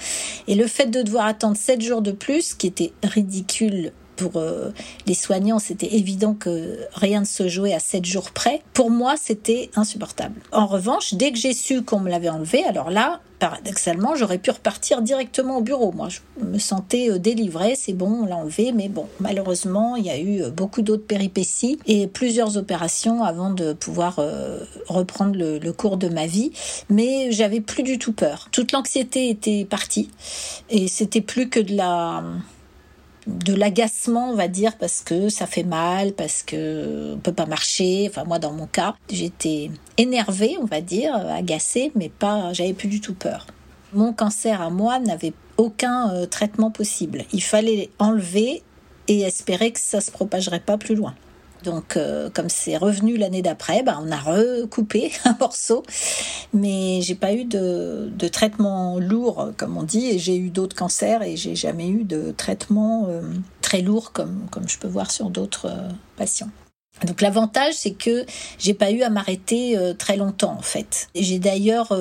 Et 0.47 0.55
le 0.55 0.67
fait 0.67 0.87
de 0.87 1.03
devoir 1.03 1.27
attendre 1.27 1.57
7 1.57 1.81
jours 1.81 2.03
de 2.03 2.13
plus 2.13 2.55
qui 2.55 2.67
était 2.67 2.93
ridicule 3.03 3.93
pour 4.23 4.41
euh, 4.41 4.71
les 5.07 5.15
soignants, 5.15 5.59
c'était 5.59 5.97
évident 5.97 6.35
que 6.35 6.79
rien 6.95 7.21
ne 7.21 7.25
se 7.25 7.49
jouait 7.49 7.75
à 7.75 7.81
7 7.81 8.05
jours 8.05 8.31
près. 8.31 8.63
Pour 8.73 8.89
moi, 8.89 9.17
c'était 9.21 9.69
insupportable. 9.75 10.41
En 10.53 10.67
revanche, 10.67 11.15
dès 11.15 11.33
que 11.33 11.39
j'ai 11.39 11.55
su 11.55 11.83
qu'on 11.83 11.99
me 11.99 12.09
l'avait 12.09 12.29
enlevé, 12.29 12.63
alors 12.63 12.91
là, 12.91 13.21
paradoxalement, 13.41 14.15
j'aurais 14.15 14.39
pu 14.39 14.53
repartir 14.53 15.03
directement 15.03 15.57
au 15.57 15.61
bureau. 15.61 15.91
Moi, 15.91 16.09
je 16.09 16.21
me 16.45 16.61
sentais 16.61 17.11
euh, 17.11 17.19
délivrée, 17.19 17.75
c'est 17.75 17.95
bon, 17.95 18.23
on 18.23 18.27
l'a 18.27 18.37
enlevé, 18.37 18.71
mais 18.71 18.89
bon, 18.89 19.09
malheureusement, 19.19 19.97
il 19.97 20.07
y 20.07 20.11
a 20.11 20.19
eu 20.19 20.43
euh, 20.43 20.51
beaucoup 20.51 20.83
d'autres 20.83 21.07
péripéties 21.07 21.81
et 21.87 22.07
plusieurs 22.07 22.57
opérations 22.57 23.25
avant 23.25 23.51
de 23.51 23.73
pouvoir 23.73 24.21
reprendre 24.87 25.37
le, 25.37 25.59
le, 25.59 25.73
cours 25.73 25.97
de 25.97 26.09
ma 26.09 26.27
vie. 26.27 26.53
Mais 26.91 27.33
j'avais 27.33 27.61
plus 27.61 27.83
du 27.83 27.99
tout 27.99 28.13
peur. 28.13 28.49
Toute 28.53 28.71
l'anxiété 28.71 29.31
était 29.31 29.65
partie 29.65 30.11
et 30.71 30.87
c'était 30.87 31.21
plus 31.21 31.49
que 31.49 31.59
de 31.59 31.75
la 31.75 32.23
de 33.27 33.55
l'agacement, 33.55 34.31
on 34.31 34.35
va 34.35 34.49
dire, 34.49 34.77
parce 34.77 35.01
que 35.01 35.29
ça 35.29 35.47
fait 35.47 35.63
mal, 35.63 36.13
parce 36.13 36.43
que 36.43 37.15
on 37.15 37.19
peut 37.19 37.33
pas 37.33 37.47
marcher. 37.47 38.07
Enfin, 38.09 38.25
moi, 38.25 38.39
dans 38.39 38.53
mon 38.53 38.67
cas, 38.67 38.95
j'étais 39.11 39.71
énervée, 39.99 40.57
on 40.61 40.65
va 40.65 40.81
dire, 40.81 41.15
agacée, 41.15 41.93
mais 41.95 42.09
pas, 42.09 42.53
j'avais 42.53 42.73
plus 42.73 42.89
du 42.89 43.01
tout 43.01 43.15
peur. 43.15 43.47
Mon 43.93 44.13
cancer 44.13 44.61
à 44.61 44.71
moi 44.71 44.99
n'avait 44.99 45.35
aucun 45.57 46.11
euh, 46.11 46.27
traitement 46.27 46.71
possible. 46.71 47.25
Il 47.33 47.43
fallait 47.43 47.91
enlever 47.99 48.63
et 49.09 49.21
espérer 49.21 49.71
que 49.73 49.81
ça 49.81 50.01
se 50.01 50.11
propagerait 50.11 50.61
pas 50.61 50.79
plus 50.79 50.95
loin. 50.95 51.15
Donc, 51.63 51.97
euh, 51.97 52.31
comme 52.31 52.49
c'est 52.49 52.77
revenu 52.77 53.17
l'année 53.17 53.43
d'après, 53.43 53.83
bah, 53.83 53.99
on 54.03 54.11
a 54.11 54.19
recoupé 54.19 55.13
un 55.25 55.37
morceau. 55.39 55.83
Mais 56.53 57.01
j'ai 57.03 57.15
pas 57.15 57.33
eu 57.33 57.45
de, 57.45 58.11
traitement 58.33 58.99
lourd, 58.99 59.51
comme 59.57 59.77
on 59.77 59.83
dit, 59.83 60.07
et 60.09 60.19
j'ai 60.19 60.37
eu 60.37 60.51
d'autres 60.51 60.77
cancers 60.77 61.23
et 61.23 61.37
j'ai 61.37 61.55
jamais 61.55 61.89
eu 61.89 62.05
de 62.05 62.33
traitement 62.37 63.07
euh, 63.09 63.23
très 63.61 63.83
lourd 63.83 64.13
comme, 64.13 64.47
comme 64.51 64.69
je 64.69 64.79
peux 64.79 64.89
voir 64.89 65.11
sur 65.11 65.31
d'autres 65.31 65.67
euh, 65.67 65.89
patients. 66.17 66.51
Donc 67.07 67.21
l'avantage, 67.21 67.75
c'est 67.75 67.93
que 67.93 68.25
j'ai 68.59 68.75
pas 68.75 68.91
eu 68.93 69.03
à 69.03 69.11
m'arrêter 69.11 69.77
très 69.99 70.17
longtemps 70.17 70.57
en 70.57 70.63
fait. 70.63 71.09
J'ai 71.15 71.39
d'ailleurs 71.39 71.93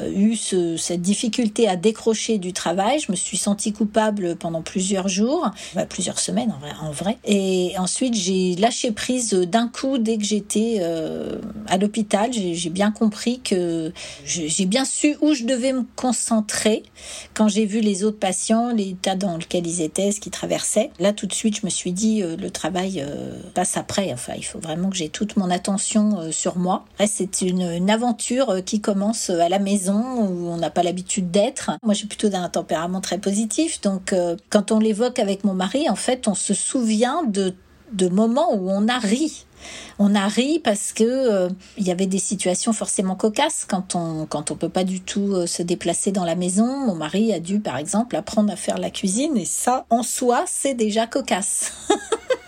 euh, 0.00 0.10
eu 0.10 0.36
ce, 0.36 0.76
cette 0.76 1.02
difficulté 1.02 1.68
à 1.68 1.76
décrocher 1.76 2.38
du 2.38 2.52
travail. 2.52 3.00
Je 3.00 3.12
me 3.12 3.16
suis 3.16 3.36
sentie 3.36 3.72
coupable 3.72 4.36
pendant 4.36 4.62
plusieurs 4.62 5.08
jours, 5.08 5.50
bah, 5.74 5.86
plusieurs 5.86 6.18
semaines 6.18 6.54
en 6.80 6.90
vrai. 6.90 7.18
Et 7.24 7.74
ensuite, 7.78 8.14
j'ai 8.14 8.54
lâché 8.56 8.92
prise 8.92 9.32
d'un 9.32 9.68
coup 9.68 9.98
dès 9.98 10.16
que 10.18 10.24
j'étais 10.24 10.78
euh, 10.80 11.38
à 11.66 11.76
l'hôpital. 11.76 12.30
J'ai 12.32 12.70
bien 12.70 12.90
compris 12.90 13.40
que 13.40 13.92
j'ai 14.24 14.66
bien 14.66 14.84
su 14.84 15.16
où 15.20 15.34
je 15.34 15.44
devais 15.44 15.72
me 15.72 15.84
concentrer 15.96 16.82
quand 17.34 17.48
j'ai 17.48 17.66
vu 17.66 17.80
les 17.80 18.04
autres 18.04 18.18
patients, 18.18 18.72
l'état 18.72 19.14
dans 19.14 19.36
lequel 19.36 19.66
ils 19.66 19.82
étaient, 19.82 20.12
ce 20.12 20.20
qu'ils 20.20 20.32
traversaient. 20.32 20.90
Là, 20.98 21.12
tout 21.12 21.26
de 21.26 21.34
suite, 21.34 21.60
je 21.60 21.66
me 21.66 21.70
suis 21.70 21.92
dit, 21.92 22.22
euh, 22.22 22.36
le 22.36 22.50
travail 22.50 23.04
passe 23.54 23.76
après. 23.76 24.14
Il 24.36 24.44
faut 24.44 24.58
vraiment 24.58 24.90
que 24.90 24.96
j'ai 24.96 25.08
toute 25.08 25.36
mon 25.36 25.50
attention 25.50 26.30
sur 26.30 26.56
moi. 26.56 26.84
C'est 27.06 27.42
une, 27.42 27.90
aventure 27.90 28.64
qui 28.64 28.80
commence 28.80 29.28
à 29.28 29.48
la 29.48 29.58
maison 29.58 30.00
où 30.20 30.48
on 30.48 30.56
n'a 30.56 30.70
pas 30.70 30.82
l'habitude 30.82 31.30
d'être. 31.30 31.72
Moi, 31.82 31.94
j'ai 31.94 32.06
plutôt 32.06 32.28
un 32.32 32.48
tempérament 32.48 33.00
très 33.00 33.18
positif, 33.18 33.80
donc 33.80 34.12
euh, 34.12 34.36
quand 34.50 34.72
on 34.72 34.78
l'évoque 34.78 35.18
avec 35.18 35.44
mon 35.44 35.54
mari, 35.54 35.88
en 35.88 35.96
fait, 35.96 36.28
on 36.28 36.34
se 36.34 36.54
souvient 36.54 37.22
de 37.24 37.54
de 37.92 38.08
moments 38.08 38.54
où 38.54 38.70
on 38.70 38.88
a 38.88 38.98
ri 38.98 39.44
On 39.98 40.14
a 40.14 40.26
ri 40.26 40.58
parce 40.64 40.94
que 40.94 41.04
euh, 41.04 41.50
il 41.76 41.86
y 41.86 41.90
avait 41.90 42.06
des 42.06 42.18
situations 42.18 42.72
forcément 42.72 43.16
cocasses 43.16 43.66
quand 43.68 43.94
on 43.94 44.24
quand 44.24 44.56
peut 44.56 44.70
pas 44.70 44.84
du 44.84 45.02
tout 45.02 45.34
euh, 45.34 45.46
se 45.46 45.62
déplacer 45.62 46.10
dans 46.10 46.24
la 46.24 46.34
maison. 46.34 46.86
Mon 46.86 46.94
mari 46.94 47.34
a 47.34 47.38
dû 47.38 47.60
par 47.60 47.76
exemple 47.76 48.16
apprendre 48.16 48.50
à 48.50 48.56
faire 48.56 48.78
la 48.78 48.88
cuisine 48.88 49.36
et 49.36 49.44
ça 49.44 49.84
en 49.90 50.02
soi 50.02 50.44
c'est 50.46 50.72
déjà 50.72 51.06
cocasse. 51.06 51.72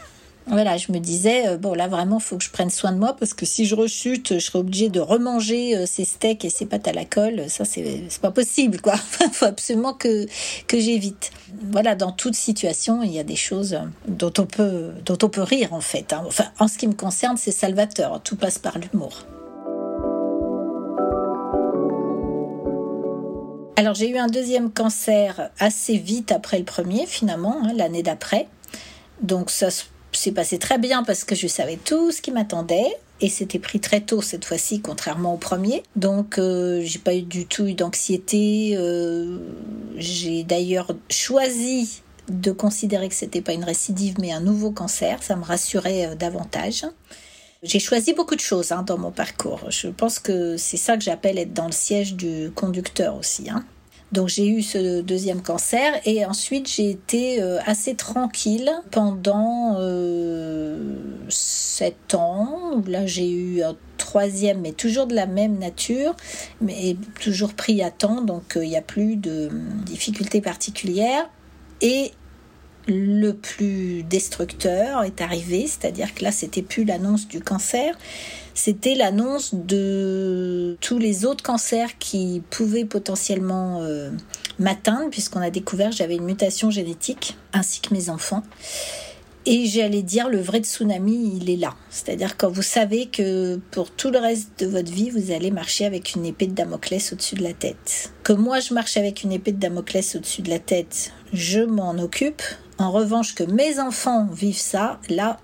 Voilà, 0.46 0.76
je 0.76 0.92
me 0.92 0.98
disais, 0.98 1.48
euh, 1.48 1.56
bon 1.56 1.72
là 1.72 1.88
vraiment, 1.88 2.18
faut 2.18 2.36
que 2.36 2.44
je 2.44 2.50
prenne 2.50 2.68
soin 2.68 2.92
de 2.92 2.98
moi 2.98 3.16
parce 3.18 3.32
que 3.32 3.46
si 3.46 3.64
je 3.64 3.74
rechute, 3.74 4.34
je 4.34 4.38
serai 4.38 4.58
obligée 4.58 4.90
de 4.90 5.00
remanger 5.00 5.74
euh, 5.74 5.86
ces 5.86 6.04
steaks 6.04 6.44
et 6.44 6.50
ces 6.50 6.66
pâtes 6.66 6.86
à 6.86 6.92
la 6.92 7.06
colle. 7.06 7.48
Ça, 7.48 7.64
c'est 7.64 8.06
pas 8.20 8.30
possible, 8.30 8.80
quoi. 8.80 8.96
faut 9.32 9.46
absolument 9.46 9.94
que, 9.94 10.26
que 10.66 10.78
j'évite. 10.78 11.30
Voilà, 11.70 11.94
dans 11.94 12.12
toute 12.12 12.34
situation, 12.34 13.02
il 13.02 13.12
y 13.12 13.18
a 13.18 13.24
des 13.24 13.36
choses 13.36 13.78
dont 14.06 14.32
on 14.38 14.44
peut, 14.44 14.90
dont 15.06 15.18
on 15.22 15.28
peut 15.30 15.42
rire, 15.42 15.72
en 15.72 15.80
fait. 15.80 16.12
Hein. 16.12 16.24
Enfin, 16.26 16.46
en 16.58 16.68
ce 16.68 16.76
qui 16.76 16.88
me 16.88 16.94
concerne, 16.94 17.38
c'est 17.38 17.50
salvateur. 17.50 18.20
Tout 18.22 18.36
passe 18.36 18.58
par 18.58 18.78
l'humour. 18.78 19.24
Alors 23.76 23.94
j'ai 23.94 24.08
eu 24.08 24.18
un 24.18 24.28
deuxième 24.28 24.70
cancer 24.70 25.50
assez 25.58 25.98
vite 25.98 26.30
après 26.30 26.58
le 26.58 26.64
premier, 26.64 27.06
finalement, 27.06 27.56
hein, 27.64 27.72
l'année 27.74 28.04
d'après. 28.04 28.46
Donc 29.20 29.50
ça 29.50 29.70
se 29.70 29.84
c'est 30.16 30.32
passé 30.32 30.58
très 30.58 30.78
bien 30.78 31.02
parce 31.02 31.24
que 31.24 31.34
je 31.34 31.46
savais 31.46 31.76
tout 31.76 32.10
ce 32.10 32.20
qui 32.20 32.30
m'attendait 32.30 32.96
et 33.20 33.28
c'était 33.28 33.58
pris 33.58 33.80
très 33.80 34.00
tôt 34.00 34.22
cette 34.22 34.44
fois-ci, 34.44 34.80
contrairement 34.80 35.34
au 35.34 35.36
premier. 35.36 35.82
Donc, 35.96 36.38
euh, 36.38 36.82
j'ai 36.84 36.98
pas 36.98 37.14
eu 37.14 37.22
du 37.22 37.46
tout 37.46 37.66
eu 37.66 37.74
d'anxiété. 37.74 38.74
Euh, 38.76 39.38
j'ai 39.96 40.42
d'ailleurs 40.42 40.92
choisi 41.10 42.02
de 42.28 42.52
considérer 42.52 43.08
que 43.08 43.14
c'était 43.14 43.42
pas 43.42 43.52
une 43.52 43.64
récidive 43.64 44.16
mais 44.20 44.32
un 44.32 44.40
nouveau 44.40 44.70
cancer. 44.72 45.22
Ça 45.22 45.36
me 45.36 45.44
rassurait 45.44 46.06
euh, 46.06 46.14
davantage. 46.14 46.84
J'ai 47.62 47.78
choisi 47.78 48.12
beaucoup 48.12 48.34
de 48.34 48.40
choses 48.40 48.72
hein, 48.72 48.82
dans 48.82 48.98
mon 48.98 49.10
parcours. 49.10 49.70
Je 49.70 49.88
pense 49.88 50.18
que 50.18 50.58
c'est 50.58 50.76
ça 50.76 50.98
que 50.98 51.02
j'appelle 51.02 51.38
être 51.38 51.54
dans 51.54 51.66
le 51.66 51.72
siège 51.72 52.14
du 52.14 52.50
conducteur 52.54 53.16
aussi. 53.16 53.48
Hein. 53.48 53.64
Donc 54.14 54.28
j'ai 54.28 54.46
eu 54.46 54.62
ce 54.62 55.00
deuxième 55.02 55.42
cancer 55.42 56.00
et 56.04 56.24
ensuite 56.24 56.70
j'ai 56.70 56.88
été 56.88 57.42
euh, 57.42 57.58
assez 57.66 57.96
tranquille 57.96 58.70
pendant 58.92 59.74
euh, 59.80 60.94
sept 61.28 62.14
ans. 62.14 62.80
Là 62.86 63.06
j'ai 63.06 63.28
eu 63.28 63.64
un 63.64 63.74
troisième 63.98 64.60
mais 64.60 64.70
toujours 64.70 65.08
de 65.08 65.16
la 65.16 65.26
même 65.26 65.58
nature 65.58 66.14
mais 66.60 66.96
toujours 67.20 67.54
pris 67.54 67.82
à 67.82 67.90
temps 67.90 68.22
donc 68.22 68.56
euh, 68.56 68.64
il 68.64 68.68
n'y 68.70 68.76
a 68.76 68.82
plus 68.82 69.16
de 69.16 69.50
difficultés 69.84 70.40
particulières. 70.40 71.28
Et 71.80 72.12
le 72.86 73.32
plus 73.32 74.02
destructeur 74.02 75.02
est 75.04 75.20
arrivé, 75.20 75.66
c'est-à-dire 75.66 76.14
que 76.14 76.24
là 76.24 76.32
c'était 76.32 76.62
plus 76.62 76.84
l'annonce 76.84 77.28
du 77.28 77.40
cancer, 77.40 77.96
c'était 78.54 78.94
l'annonce 78.94 79.54
de 79.54 80.76
tous 80.80 80.98
les 80.98 81.24
autres 81.24 81.42
cancers 81.42 81.98
qui 81.98 82.40
pouvaient 82.50 82.84
potentiellement 82.84 83.82
euh, 83.82 84.10
m'atteindre, 84.60 85.10
puisqu'on 85.10 85.40
a 85.40 85.50
découvert 85.50 85.90
que 85.90 85.96
j'avais 85.96 86.14
une 86.14 86.24
mutation 86.24 86.70
génétique, 86.70 87.36
ainsi 87.52 87.80
que 87.80 87.92
mes 87.92 88.10
enfants. 88.10 88.44
Et 89.46 89.66
j'allais 89.66 90.02
dire, 90.02 90.30
le 90.30 90.40
vrai 90.40 90.60
tsunami, 90.60 91.36
il 91.36 91.50
est 91.50 91.56
là. 91.56 91.74
C'est-à-dire 91.90 92.38
quand 92.38 92.48
vous 92.48 92.62
savez 92.62 93.06
que 93.06 93.60
pour 93.72 93.90
tout 93.90 94.10
le 94.10 94.18
reste 94.18 94.58
de 94.60 94.66
votre 94.66 94.90
vie, 94.90 95.10
vous 95.10 95.32
allez 95.32 95.50
marcher 95.50 95.84
avec 95.84 96.14
une 96.14 96.24
épée 96.24 96.46
de 96.46 96.54
Damoclès 96.54 97.12
au-dessus 97.12 97.34
de 97.34 97.42
la 97.42 97.52
tête. 97.52 98.12
Que 98.22 98.32
moi, 98.32 98.60
je 98.60 98.72
marche 98.72 98.96
avec 98.96 99.22
une 99.22 99.32
épée 99.32 99.52
de 99.52 99.58
Damoclès 99.58 100.16
au-dessus 100.16 100.40
de 100.40 100.48
la 100.48 100.60
tête, 100.60 101.12
je 101.34 101.60
m'en 101.60 101.98
occupe. 101.98 102.42
En 102.78 102.90
revanche, 102.90 103.34
que 103.34 103.44
mes 103.44 103.78
enfants 103.78 104.26
vivent 104.32 104.58
ça, 104.58 104.98
là, 105.08 105.38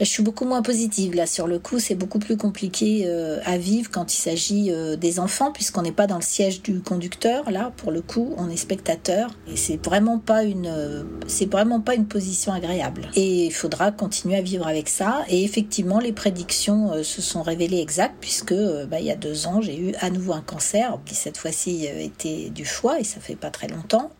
je 0.00 0.06
suis 0.06 0.22
beaucoup 0.22 0.44
moins 0.44 0.62
positive 0.62 1.14
là. 1.14 1.26
Sur 1.26 1.46
le 1.46 1.58
coup, 1.58 1.78
c'est 1.78 1.94
beaucoup 1.94 2.18
plus 2.18 2.36
compliqué 2.36 3.04
euh, 3.06 3.38
à 3.44 3.58
vivre 3.58 3.90
quand 3.92 4.12
il 4.12 4.16
s'agit 4.16 4.70
euh, 4.70 4.96
des 4.96 5.20
enfants 5.20 5.52
puisqu'on 5.52 5.82
n'est 5.82 5.92
pas 5.92 6.06
dans 6.06 6.16
le 6.16 6.22
siège 6.22 6.62
du 6.62 6.80
conducteur 6.80 7.50
là. 7.50 7.72
Pour 7.76 7.92
le 7.92 8.00
coup, 8.00 8.34
on 8.36 8.50
est 8.50 8.56
spectateur. 8.56 9.30
Et 9.48 9.56
c'est 9.56 9.82
vraiment 9.84 10.18
pas 10.18 10.42
une 10.42 10.66
euh, 10.66 11.04
c'est 11.28 11.50
vraiment 11.50 11.80
pas 11.80 11.94
une 11.94 12.06
position 12.06 12.52
agréable. 12.52 13.08
Et 13.14 13.46
il 13.46 13.52
faudra 13.52 13.92
continuer 13.92 14.36
à 14.36 14.42
vivre 14.42 14.66
avec 14.66 14.88
ça. 14.88 15.24
Et 15.28 15.44
effectivement 15.44 16.00
les 16.00 16.12
prédictions 16.12 17.02
se 17.02 17.22
sont 17.22 17.42
révélées 17.42 17.80
exactes 17.80 18.16
puisque 18.20 18.54
bah, 18.54 18.98
il 18.98 19.06
y 19.06 19.10
a 19.10 19.16
deux 19.16 19.46
ans, 19.46 19.60
j'ai 19.60 19.78
eu 19.78 19.94
à 20.00 20.10
nouveau 20.10 20.32
un 20.32 20.40
cancer 20.40 20.98
qui 21.06 21.14
cette 21.14 21.36
fois-ci 21.36 21.86
était 21.86 22.50
du 22.50 22.64
foie 22.64 22.98
et 22.98 23.04
ça 23.04 23.20
fait 23.20 23.36
pas 23.36 23.50
très 23.50 23.68
longtemps 23.68 24.10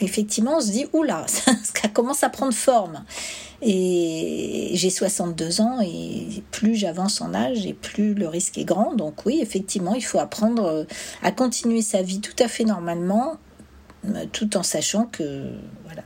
effectivement, 0.00 0.56
on 0.58 0.60
se 0.60 0.70
dit, 0.70 0.86
oula, 0.92 1.26
ça 1.28 1.88
commence 1.92 2.22
à 2.22 2.28
prendre 2.28 2.54
forme. 2.54 3.04
Et 3.62 4.70
j'ai 4.74 4.90
62 4.90 5.60
ans 5.60 5.80
et 5.80 6.42
plus 6.50 6.74
j'avance 6.74 7.20
en 7.20 7.32
âge 7.32 7.64
et 7.66 7.72
plus 7.72 8.14
le 8.14 8.28
risque 8.28 8.58
est 8.58 8.64
grand. 8.64 8.94
Donc 8.94 9.24
oui, 9.24 9.38
effectivement, 9.40 9.94
il 9.94 10.04
faut 10.04 10.18
apprendre 10.18 10.86
à 11.22 11.32
continuer 11.32 11.80
sa 11.80 12.02
vie 12.02 12.20
tout 12.20 12.36
à 12.42 12.48
fait 12.48 12.64
normalement, 12.64 13.38
tout 14.32 14.56
en 14.56 14.62
sachant 14.62 15.06
que 15.06 15.44
voilà, 15.84 16.02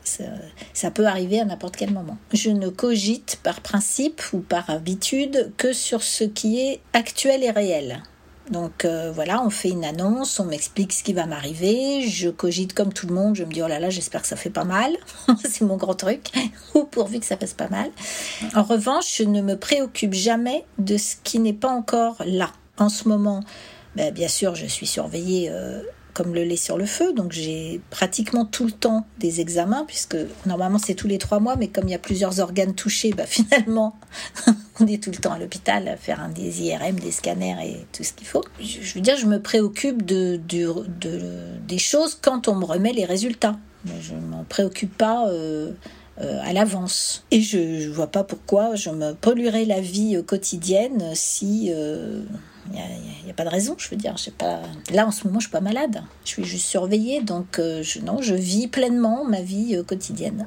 ça 0.73 0.90
peut 0.90 1.07
arriver 1.07 1.40
à 1.40 1.45
n'importe 1.45 1.76
quel 1.76 1.90
moment. 1.90 2.18
Je 2.33 2.50
ne 2.50 2.68
cogite 2.68 3.40
par 3.42 3.61
principe 3.61 4.23
ou 4.33 4.38
par 4.38 4.71
habitude 4.71 5.52
que 5.57 5.73
sur 5.73 6.02
ce 6.02 6.25
qui 6.25 6.61
est 6.61 6.80
actuel 6.92 7.42
et 7.42 7.50
réel. 7.50 8.02
Donc 8.50 8.84
euh, 8.84 9.12
voilà, 9.14 9.42
on 9.42 9.50
fait 9.50 9.68
une 9.68 9.84
annonce, 9.84 10.40
on 10.40 10.44
m'explique 10.44 10.92
ce 10.92 11.02
qui 11.02 11.12
va 11.12 11.26
m'arriver, 11.26 12.02
je 12.08 12.30
cogite 12.30 12.72
comme 12.72 12.92
tout 12.92 13.06
le 13.06 13.14
monde, 13.14 13.36
je 13.36 13.44
me 13.44 13.52
dis 13.52 13.62
oh 13.62 13.68
là 13.68 13.78
là, 13.78 13.90
j'espère 13.90 14.22
que 14.22 14.28
ça 14.28 14.36
fait 14.36 14.50
pas 14.50 14.64
mal, 14.64 14.92
c'est 15.44 15.62
mon 15.62 15.76
grand 15.76 15.94
truc, 15.94 16.30
ou 16.74 16.84
pourvu 16.84 17.20
que 17.20 17.26
ça 17.26 17.36
fasse 17.36 17.54
pas 17.54 17.68
mal. 17.68 17.90
En 18.54 18.62
revanche, 18.62 19.16
je 19.18 19.24
ne 19.24 19.42
me 19.42 19.56
préoccupe 19.56 20.14
jamais 20.14 20.64
de 20.78 20.96
ce 20.96 21.16
qui 21.22 21.38
n'est 21.38 21.52
pas 21.52 21.68
encore 21.68 22.16
là. 22.24 22.50
En 22.78 22.88
ce 22.88 23.08
moment, 23.08 23.40
ben, 23.96 24.14
bien 24.14 24.28
sûr, 24.28 24.54
je 24.54 24.66
suis 24.66 24.86
surveillée 24.86 25.48
euh, 25.50 25.82
comme 26.18 26.34
le 26.34 26.42
lait 26.42 26.56
sur 26.56 26.76
le 26.76 26.84
feu. 26.84 27.12
Donc 27.12 27.30
j'ai 27.30 27.80
pratiquement 27.90 28.44
tout 28.44 28.64
le 28.64 28.72
temps 28.72 29.06
des 29.20 29.40
examens, 29.40 29.84
puisque 29.87 30.16
normalement 30.46 30.78
c'est 30.78 30.96
tous 30.96 31.06
les 31.06 31.18
trois 31.18 31.38
mois, 31.38 31.54
mais 31.54 31.68
comme 31.68 31.87
il 31.87 31.92
y 31.92 31.94
a 31.94 32.00
plusieurs 32.00 32.40
organes 32.40 32.75
touchés, 32.75 33.12
bah, 33.12 33.25
finalement 33.26 33.94
on 34.80 34.87
est 34.88 35.00
tout 35.00 35.12
le 35.12 35.18
temps 35.18 35.32
à 35.32 35.38
l'hôpital 35.38 35.87
à 35.87 35.96
faire 35.96 36.20
un 36.20 36.28
des 36.28 36.62
IRM, 36.62 36.98
des 36.98 37.12
scanners 37.12 37.56
et 37.64 37.87
tout 37.92 38.02
ce 38.02 38.12
qu'il 38.12 38.26
faut. 38.26 38.42
Je, 38.60 38.94
veux 38.94 39.00
dire, 39.00 39.16
je 39.16 39.26
me 39.26 39.40
préoccupe 39.40 40.04
de, 40.04 40.40
des 41.68 41.78
choses 41.78 42.18
quand 42.20 42.48
on 42.48 42.56
me 42.56 42.64
remet 42.64 42.92
les 42.92 43.04
résultats. 43.04 43.56
Je 44.00 44.14
ne 44.14 44.26
m'en 44.26 44.42
préoccupe 44.42 44.96
pas. 44.98 45.28
Euh, 45.28 45.70
euh, 46.20 46.40
à 46.42 46.52
l'avance. 46.52 47.22
Et 47.30 47.40
je 47.40 47.88
vois 47.90 48.08
pas 48.08 48.25
pourquoi 48.25 48.75
je 48.75 48.90
me 48.90 49.12
polluerais 49.12 49.64
la 49.64 49.80
vie 49.80 50.20
quotidienne 50.26 51.12
si 51.14 51.70
euh, 51.72 52.22
il 52.72 53.25
n'y 53.25 53.30
a, 53.30 53.34
pas 53.34 53.44
de 53.44 53.48
raison, 53.48 53.75
je 53.78 53.88
veux 53.88 53.96
dire. 53.96 54.14
Là, 54.92 55.06
en 55.06 55.10
ce 55.10 55.26
moment, 55.26 55.40
je 55.40 55.46
suis 55.46 55.52
pas 55.52 55.60
malade. 55.60 56.02
Je 56.25 56.30
suis 56.30 56.44
juste 56.44 56.66
surveillée, 56.66 57.22
donc 57.22 57.58
euh, 57.58 57.82
je, 57.82 58.00
non, 58.00 58.20
je 58.20 58.34
vis 58.34 58.68
pleinement 58.68 59.25
ma 59.25 59.40
vie 59.40 59.76
euh, 59.76 59.82
quotidienne. 59.82 60.46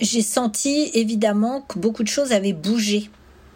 J'ai 0.00 0.22
senti 0.22 0.90
évidemment 0.94 1.62
que 1.62 1.78
beaucoup 1.78 2.02
de 2.02 2.08
choses 2.08 2.32
avaient 2.32 2.52
bougé 2.52 3.10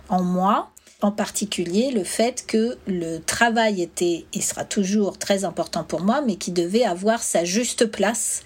en 0.09 0.23
moi 0.23 0.72
en 1.03 1.11
particulier 1.11 1.91
le 1.91 2.05
fait 2.05 2.45
que 2.47 2.79
le 2.87 3.19
travail 3.19 3.83
était 3.83 4.25
et 4.33 4.41
sera 4.41 4.65
toujours 4.65 5.19
très 5.19 5.45
important 5.45 5.85
pour 5.85 6.01
moi, 6.01 6.23
mais 6.25 6.37
qui 6.37 6.53
devait 6.53 6.85
avoir 6.85 7.23
sa 7.23 7.45
juste 7.45 7.87
place, 7.87 8.43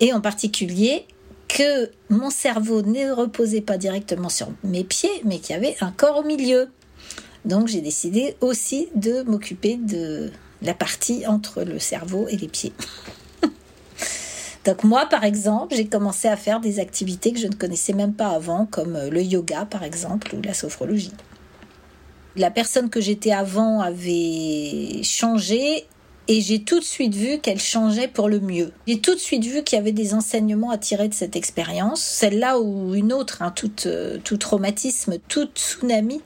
et 0.00 0.12
en 0.12 0.20
particulier 0.20 1.06
que 1.46 1.90
mon 2.10 2.30
cerveau 2.30 2.82
ne 2.82 3.12
reposait 3.12 3.60
pas 3.60 3.78
directement 3.78 4.28
sur 4.28 4.48
mes 4.64 4.82
pieds, 4.82 5.22
mais 5.24 5.38
qu'il 5.38 5.54
y 5.54 5.58
avait 5.58 5.76
un 5.80 5.92
corps 5.92 6.18
au 6.18 6.24
milieu. 6.24 6.68
Donc 7.44 7.68
j'ai 7.68 7.80
décidé 7.80 8.36
aussi 8.40 8.88
de 8.96 9.22
m'occuper 9.22 9.76
de 9.76 10.32
la 10.62 10.74
partie 10.74 11.26
entre 11.26 11.62
le 11.62 11.78
cerveau 11.78 12.26
et 12.28 12.36
les 12.36 12.48
pieds. 12.48 12.72
Donc 14.64 14.82
moi, 14.82 15.06
par 15.06 15.22
exemple, 15.22 15.76
j'ai 15.76 15.86
commencé 15.86 16.26
à 16.26 16.36
faire 16.36 16.58
des 16.58 16.80
activités 16.80 17.32
que 17.32 17.38
je 17.38 17.46
ne 17.46 17.54
connaissais 17.54 17.92
même 17.92 18.14
pas 18.14 18.30
avant, 18.30 18.66
comme 18.66 18.98
le 19.10 19.22
yoga, 19.22 19.66
par 19.66 19.84
exemple, 19.84 20.34
ou 20.34 20.42
la 20.42 20.54
sophrologie 20.54 21.12
la 22.36 22.50
personne 22.50 22.90
que 22.90 23.00
j'étais 23.00 23.32
avant 23.32 23.80
avait 23.80 25.02
changé 25.02 25.86
et 26.26 26.40
j'ai 26.40 26.62
tout 26.62 26.78
de 26.78 26.84
suite 26.84 27.14
vu 27.14 27.38
qu'elle 27.38 27.60
changeait 27.60 28.08
pour 28.08 28.28
le 28.28 28.40
mieux. 28.40 28.72
J'ai 28.86 28.98
tout 28.98 29.14
de 29.14 29.20
suite 29.20 29.44
vu 29.44 29.62
qu'il 29.62 29.76
y 29.76 29.80
avait 29.80 29.92
des 29.92 30.14
enseignements 30.14 30.70
à 30.70 30.78
tirer 30.78 31.08
de 31.08 31.14
cette 31.14 31.36
expérience, 31.36 32.00
celle-là 32.00 32.58
ou 32.58 32.94
une 32.94 33.12
autre, 33.12 33.42
hein, 33.42 33.52
tout, 33.54 33.70
euh, 33.86 34.18
tout, 34.24 34.38
traumatisme, 34.38 35.18
tout 35.28 35.48
tsunami 35.54 36.22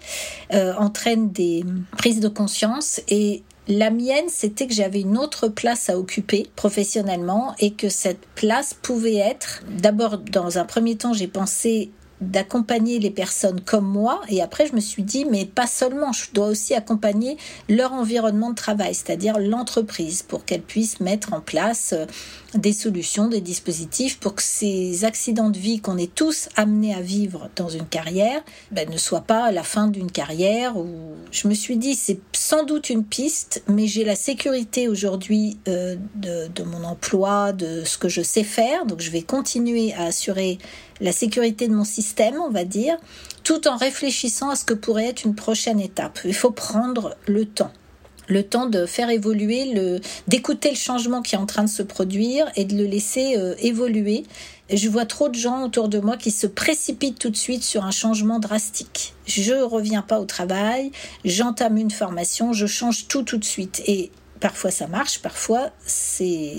euh, 0.54 0.74
entraîne 0.74 1.30
des 1.30 1.64
prises 1.96 2.20
de 2.20 2.28
conscience 2.28 3.00
et 3.08 3.42
la 3.66 3.90
mienne, 3.90 4.24
c'était 4.28 4.66
que 4.66 4.72
j'avais 4.72 5.02
une 5.02 5.18
autre 5.18 5.48
place 5.48 5.90
à 5.90 5.98
occuper 5.98 6.46
professionnellement 6.56 7.54
et 7.58 7.72
que 7.72 7.90
cette 7.90 8.24
place 8.34 8.72
pouvait 8.72 9.16
être, 9.16 9.62
d'abord 9.68 10.16
dans 10.16 10.56
un 10.56 10.64
premier 10.64 10.96
temps, 10.96 11.12
j'ai 11.12 11.28
pensé 11.28 11.90
d'accompagner 12.20 12.98
les 12.98 13.10
personnes 13.10 13.60
comme 13.60 13.86
moi. 13.86 14.20
Et 14.28 14.42
après, 14.42 14.66
je 14.66 14.74
me 14.74 14.80
suis 14.80 15.02
dit, 15.02 15.24
mais 15.24 15.44
pas 15.44 15.66
seulement, 15.66 16.12
je 16.12 16.30
dois 16.32 16.48
aussi 16.48 16.74
accompagner 16.74 17.36
leur 17.68 17.92
environnement 17.92 18.50
de 18.50 18.54
travail, 18.54 18.94
c'est-à-dire 18.94 19.38
l'entreprise, 19.38 20.22
pour 20.22 20.44
qu'elle 20.44 20.62
puisse 20.62 21.00
mettre 21.00 21.32
en 21.32 21.40
place 21.40 21.92
euh, 21.92 22.06
des 22.54 22.72
solutions, 22.72 23.28
des 23.28 23.40
dispositifs 23.40 24.18
pour 24.18 24.34
que 24.34 24.42
ces 24.42 25.04
accidents 25.04 25.50
de 25.50 25.58
vie 25.58 25.80
qu'on 25.80 25.98
est 25.98 26.14
tous 26.14 26.48
amenés 26.56 26.94
à 26.94 27.00
vivre 27.00 27.50
dans 27.56 27.68
une 27.68 27.86
carrière 27.86 28.42
ben, 28.72 28.88
ne 28.88 28.96
soient 28.96 29.20
pas 29.20 29.52
la 29.52 29.62
fin 29.62 29.88
d'une 29.88 30.10
carrière. 30.10 30.76
Où 30.76 30.88
je 31.30 31.46
me 31.46 31.54
suis 31.54 31.76
dit, 31.76 31.94
c'est 31.94 32.18
sans 32.32 32.64
doute 32.64 32.90
une 32.90 33.04
piste, 33.04 33.62
mais 33.68 33.86
j'ai 33.86 34.04
la 34.04 34.16
sécurité 34.16 34.88
aujourd'hui 34.88 35.58
euh, 35.68 35.96
de, 36.14 36.48
de 36.48 36.62
mon 36.62 36.84
emploi, 36.84 37.52
de 37.52 37.84
ce 37.84 37.98
que 37.98 38.08
je 38.08 38.22
sais 38.22 38.44
faire, 38.44 38.86
donc 38.86 39.00
je 39.00 39.10
vais 39.10 39.22
continuer 39.22 39.92
à 39.94 40.04
assurer 40.04 40.58
la 41.00 41.12
sécurité 41.12 41.68
de 41.68 41.74
mon 41.74 41.84
système, 41.84 42.07
on 42.38 42.50
va 42.50 42.64
dire, 42.64 42.96
tout 43.44 43.68
en 43.68 43.76
réfléchissant 43.76 44.50
à 44.50 44.56
ce 44.56 44.64
que 44.64 44.74
pourrait 44.74 45.06
être 45.06 45.24
une 45.24 45.34
prochaine 45.34 45.80
étape. 45.80 46.18
Il 46.24 46.34
faut 46.34 46.50
prendre 46.50 47.16
le 47.26 47.44
temps 47.44 47.72
le 48.28 48.42
temps 48.42 48.66
de 48.66 48.86
faire 48.86 49.10
évoluer, 49.10 49.72
le, 49.72 50.00
d'écouter 50.28 50.70
le 50.70 50.76
changement 50.76 51.22
qui 51.22 51.34
est 51.34 51.38
en 51.38 51.46
train 51.46 51.64
de 51.64 51.68
se 51.68 51.82
produire 51.82 52.46
et 52.56 52.64
de 52.64 52.76
le 52.76 52.84
laisser 52.84 53.36
euh, 53.36 53.54
évoluer. 53.60 54.24
Je 54.70 54.88
vois 54.88 55.06
trop 55.06 55.28
de 55.30 55.34
gens 55.34 55.64
autour 55.64 55.88
de 55.88 55.98
moi 55.98 56.16
qui 56.16 56.30
se 56.30 56.46
précipitent 56.46 57.18
tout 57.18 57.30
de 57.30 57.36
suite 57.36 57.64
sur 57.64 57.84
un 57.84 57.90
changement 57.90 58.38
drastique. 58.38 59.14
Je 59.26 59.54
reviens 59.54 60.02
pas 60.02 60.20
au 60.20 60.26
travail, 60.26 60.92
j'entame 61.24 61.78
une 61.78 61.90
formation, 61.90 62.52
je 62.52 62.66
change 62.66 63.08
tout 63.08 63.22
tout 63.22 63.38
de 63.38 63.44
suite. 63.44 63.82
Et 63.86 64.10
parfois 64.40 64.70
ça 64.70 64.86
marche, 64.86 65.20
parfois 65.20 65.70
c'est 65.86 66.54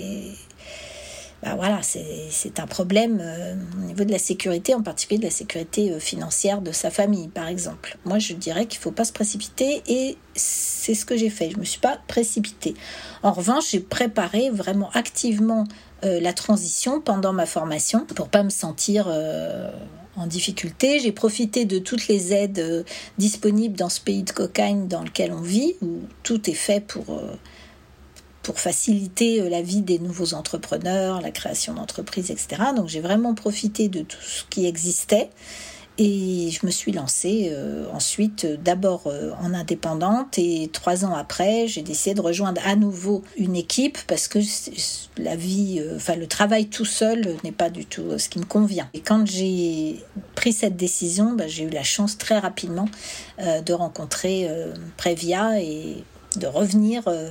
bah 1.42 1.54
voilà, 1.56 1.80
c'est 1.82 2.60
un 2.60 2.66
problème 2.66 3.18
euh, 3.22 3.54
au 3.78 3.86
niveau 3.86 4.04
de 4.04 4.12
la 4.12 4.18
sécurité, 4.18 4.74
en 4.74 4.82
particulier 4.82 5.18
de 5.18 5.24
la 5.24 5.30
sécurité 5.30 5.90
euh, 5.90 5.98
financière 5.98 6.60
de 6.60 6.70
sa 6.70 6.90
famille, 6.90 7.28
par 7.28 7.48
exemple. 7.48 7.96
Moi, 8.04 8.18
je 8.18 8.34
dirais 8.34 8.66
qu'il 8.66 8.78
ne 8.78 8.82
faut 8.82 8.90
pas 8.90 9.04
se 9.04 9.12
précipiter 9.12 9.82
et 9.86 10.18
c'est 10.34 10.94
ce 10.94 11.06
que 11.06 11.16
j'ai 11.16 11.30
fait. 11.30 11.48
Je 11.48 11.54
ne 11.54 11.60
me 11.60 11.64
suis 11.64 11.80
pas 11.80 11.98
précipitée. 12.08 12.74
En 13.22 13.32
revanche, 13.32 13.70
j'ai 13.70 13.80
préparé 13.80 14.50
vraiment 14.50 14.90
activement 14.90 15.64
euh, 16.04 16.20
la 16.20 16.34
transition 16.34 17.00
pendant 17.00 17.32
ma 17.32 17.46
formation 17.46 18.04
pour 18.04 18.28
pas 18.28 18.42
me 18.42 18.50
sentir 18.50 19.08
en 20.16 20.26
difficulté. 20.26 21.00
J'ai 21.00 21.12
profité 21.12 21.64
de 21.64 21.78
toutes 21.78 22.06
les 22.08 22.34
aides 22.34 22.84
disponibles 23.16 23.76
dans 23.76 23.88
ce 23.88 24.02
pays 24.02 24.24
de 24.24 24.30
cocaïne 24.30 24.88
dans 24.88 25.02
lequel 25.02 25.32
on 25.32 25.40
vit, 25.40 25.76
où 25.80 26.00
tout 26.22 26.50
est 26.50 26.54
fait 26.54 26.80
pour 26.80 27.22
pour 28.42 28.58
faciliter 28.58 29.40
euh, 29.40 29.48
la 29.48 29.62
vie 29.62 29.82
des 29.82 29.98
nouveaux 29.98 30.34
entrepreneurs, 30.34 31.20
la 31.20 31.30
création 31.30 31.74
d'entreprises, 31.74 32.30
etc. 32.30 32.62
Donc 32.76 32.88
j'ai 32.88 33.00
vraiment 33.00 33.34
profité 33.34 33.88
de 33.88 34.00
tout 34.00 34.20
ce 34.20 34.44
qui 34.48 34.66
existait 34.66 35.30
et 35.98 36.50
je 36.50 36.64
me 36.64 36.70
suis 36.70 36.92
lancée 36.92 37.50
euh, 37.52 37.84
ensuite 37.92 38.44
euh, 38.46 38.56
d'abord 38.56 39.12
en 39.42 39.52
indépendante 39.52 40.38
et 40.38 40.70
trois 40.72 41.04
ans 41.04 41.14
après 41.14 41.66
j'ai 41.66 41.82
décidé 41.82 42.14
de 42.14 42.22
rejoindre 42.22 42.62
à 42.64 42.76
nouveau 42.76 43.22
une 43.36 43.56
équipe 43.56 43.98
parce 44.06 44.28
que 44.28 44.38
la 45.18 45.36
vie, 45.36 45.82
enfin 45.96 46.16
le 46.16 46.26
travail 46.26 46.68
tout 46.68 46.86
seul 46.86 47.36
n'est 47.44 47.52
pas 47.52 47.68
du 47.68 47.84
tout 47.84 48.18
ce 48.18 48.28
qui 48.28 48.38
me 48.38 48.46
convient. 48.46 48.88
Et 48.94 49.00
quand 49.00 49.26
j'ai 49.26 49.96
pris 50.34 50.52
cette 50.52 50.76
décision, 50.76 51.32
bah, 51.34 51.48
j'ai 51.48 51.64
eu 51.64 51.70
la 51.70 51.82
chance 51.82 52.16
très 52.16 52.38
rapidement 52.38 52.88
de 53.38 53.72
rencontrer 53.72 54.48
Prévia 54.96 55.60
et 55.60 56.04
de 56.36 56.46
revenir 56.46 57.02
euh, 57.06 57.30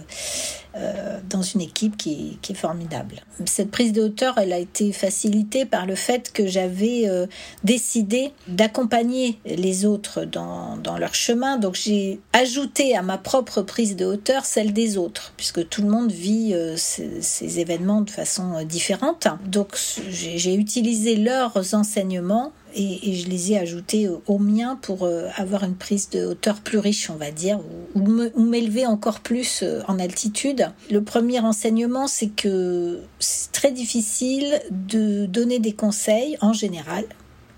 euh, 0.76 1.20
dans 1.30 1.42
une 1.42 1.62
équipe 1.62 1.98
qui 1.98 2.38
est, 2.48 2.54
formidable. 2.54 3.22
Cette 3.46 3.72
prise 3.72 3.94
de 3.94 4.02
hauteur, 4.04 4.38
elle 4.38 4.52
a 4.54 4.58
été 4.58 4.92
facilitée 4.92 5.66
par 5.66 5.86
le 5.86 5.96
fait 5.96 6.32
que 6.34 6.48
j'avais 6.48 7.08
euh, 7.08 7.28
décidé 7.64 8.32
d'accompagner 8.48 9.40
les 9.46 9.86
autres 9.86 10.26
dans, 10.26 10.78
leur 11.00 11.14
chemin. 11.14 11.58
Donc 11.58 11.76
j'ai 11.76 12.20
ajouté 12.34 12.96
à 12.96 13.02
ma 13.02 13.18
propre 13.18 13.62
prise 13.62 13.96
de 13.96 14.06
hauteur 14.06 14.46
celle 14.46 14.74
des 14.74 14.98
autres, 14.98 15.34
puisque 15.38 15.68
tout 15.70 15.82
le 15.82 15.90
monde 15.90 16.12
vit 16.12 16.56
ces, 16.76 17.22
ces, 17.22 17.60
événements 17.60 18.02
de 18.02 18.10
façon 18.10 18.64
différente. 18.64 19.28
Donc 19.46 19.78
j'ai 20.10 20.56
utilisé 20.56 21.16
leurs 21.16 21.74
enseignements 21.74 22.52
et, 22.76 23.16
je 23.16 23.28
les 23.28 23.52
ai 23.52 23.60
ajoutés 23.60 24.10
au 24.28 24.38
mien 24.38 24.78
pour 24.82 25.04
euh, 25.04 25.28
avoir 25.36 25.64
une 25.64 25.76
prise 25.76 26.10
de 26.10 26.26
hauteur 26.26 26.62
plus 26.62 26.78
riche, 26.78 27.10
on 27.10 27.16
va 27.16 27.32
dire, 27.32 27.60
ou, 27.96 28.42
m'élever 28.42 28.86
encore 28.86 29.20
plus 29.20 29.62
euh, 29.64 29.82
en 29.88 30.00
altitude. 30.00 30.72
Le 30.90 31.04
premier 31.04 31.40
enseignement, 31.40 32.08
c'est 32.08 32.30
que 32.30 33.00
c'est 33.20 33.52
très 33.52 33.72
difficile 33.72 34.62
de 34.72 35.26
donner 35.26 35.60
des 35.60 35.74
conseils 35.74 36.38
en 36.42 36.54
général, 36.54 37.06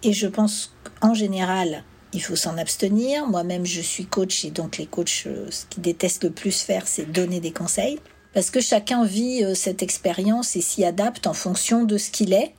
et 0.04 0.14
je 0.14 0.28
pense 0.28 0.74
qu'en 1.00 1.14
général, 1.14 1.84
il 2.14 2.22
faut 2.22 2.36
s'en 2.36 2.58
abstenir. 2.58 3.26
Moi-même, 3.28 3.66
je 3.66 3.82
suis 3.82 4.06
coach 4.06 4.46
et 4.46 4.52
donc 4.52 4.78
les 4.78 4.86
coachs, 4.86 5.24
euh, 5.28 5.48
ce 5.50 5.66
qu'ils 5.70 5.84
détestent 5.84 6.24
le 6.24 6.32
plus 6.32 6.62
faire, 6.62 6.88
c'est 6.88 7.12
donner 7.12 7.40
des 7.40 7.52
conseils. 7.52 8.00
Parce 8.34 8.50
que 8.50 8.62
chacun 8.62 9.04
vit 9.04 9.44
cette 9.56 9.84
expérience 9.84 10.56
et 10.56 10.62
s'y 10.62 10.86
adapte 10.86 11.28
en 11.28 11.34
fonction 11.34 11.84
de 11.84 11.98
ce 11.98 12.12
qu'il 12.12 12.34
est 12.34 12.54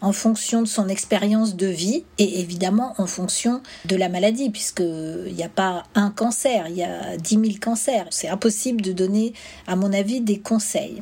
en 0.00 0.12
fonction 0.12 0.62
de 0.62 0.68
son 0.68 0.88
expérience 0.88 1.56
de 1.56 1.66
vie 1.66 2.04
et 2.18 2.40
évidemment 2.40 2.94
en 2.98 3.06
fonction 3.06 3.62
de 3.84 3.96
la 3.96 4.08
maladie, 4.08 4.50
puisqu'il 4.50 5.34
n'y 5.34 5.42
a 5.42 5.48
pas 5.48 5.84
un 5.94 6.10
cancer, 6.10 6.66
il 6.68 6.76
y 6.76 6.82
a 6.82 7.16
10 7.16 7.28
000 7.30 7.44
cancers. 7.60 8.06
C'est 8.10 8.28
impossible 8.28 8.80
de 8.80 8.92
donner, 8.92 9.32
à 9.66 9.76
mon 9.76 9.92
avis, 9.92 10.20
des 10.20 10.38
conseils. 10.38 11.00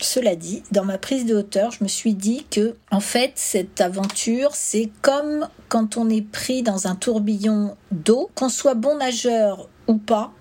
Cela 0.00 0.34
dit, 0.34 0.62
dans 0.72 0.84
ma 0.84 0.98
prise 0.98 1.26
de 1.26 1.36
hauteur, 1.36 1.70
je 1.70 1.84
me 1.84 1.88
suis 1.88 2.14
dit 2.14 2.46
que, 2.50 2.74
en 2.90 3.00
fait, 3.00 3.32
cette 3.36 3.80
aventure, 3.80 4.50
c'est 4.54 4.90
comme 5.00 5.48
quand 5.68 5.96
on 5.96 6.08
est 6.08 6.22
pris 6.26 6.62
dans 6.62 6.86
un 6.86 6.96
tourbillon 6.96 7.76
d'eau, 7.92 8.30
qu'on 8.34 8.48
soit 8.48 8.74
bon 8.74 8.96
nageur 8.96 9.68
ou 9.86 9.98
pas. 9.98 10.32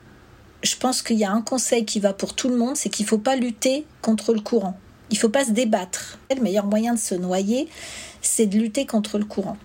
Je 0.64 0.76
pense 0.76 1.02
qu'il 1.02 1.18
y 1.18 1.24
a 1.24 1.32
un 1.32 1.42
conseil 1.42 1.86
qui 1.86 2.00
va 2.00 2.14
pour 2.14 2.34
tout 2.34 2.50
le 2.50 2.56
monde, 2.56 2.76
c'est 2.76 2.90
qu'il 2.90 3.06
ne 3.06 3.10
faut 3.10 3.18
pas 3.18 3.36
lutter 3.36 3.86
contre 4.02 4.34
le 4.34 4.42
courant. 4.42 4.78
Il 5.10 5.18
faut 5.18 5.30
pas 5.30 5.46
se 5.46 5.52
débattre. 5.52 6.20
Le 6.34 6.42
meilleur 6.42 6.66
moyen 6.66 6.94
de 6.94 7.00
se 7.00 7.16
noyer, 7.16 7.68
c'est 8.22 8.46
de 8.46 8.58
lutter 8.58 8.86
contre 8.86 9.18
le 9.18 9.26
courant. 9.26 9.58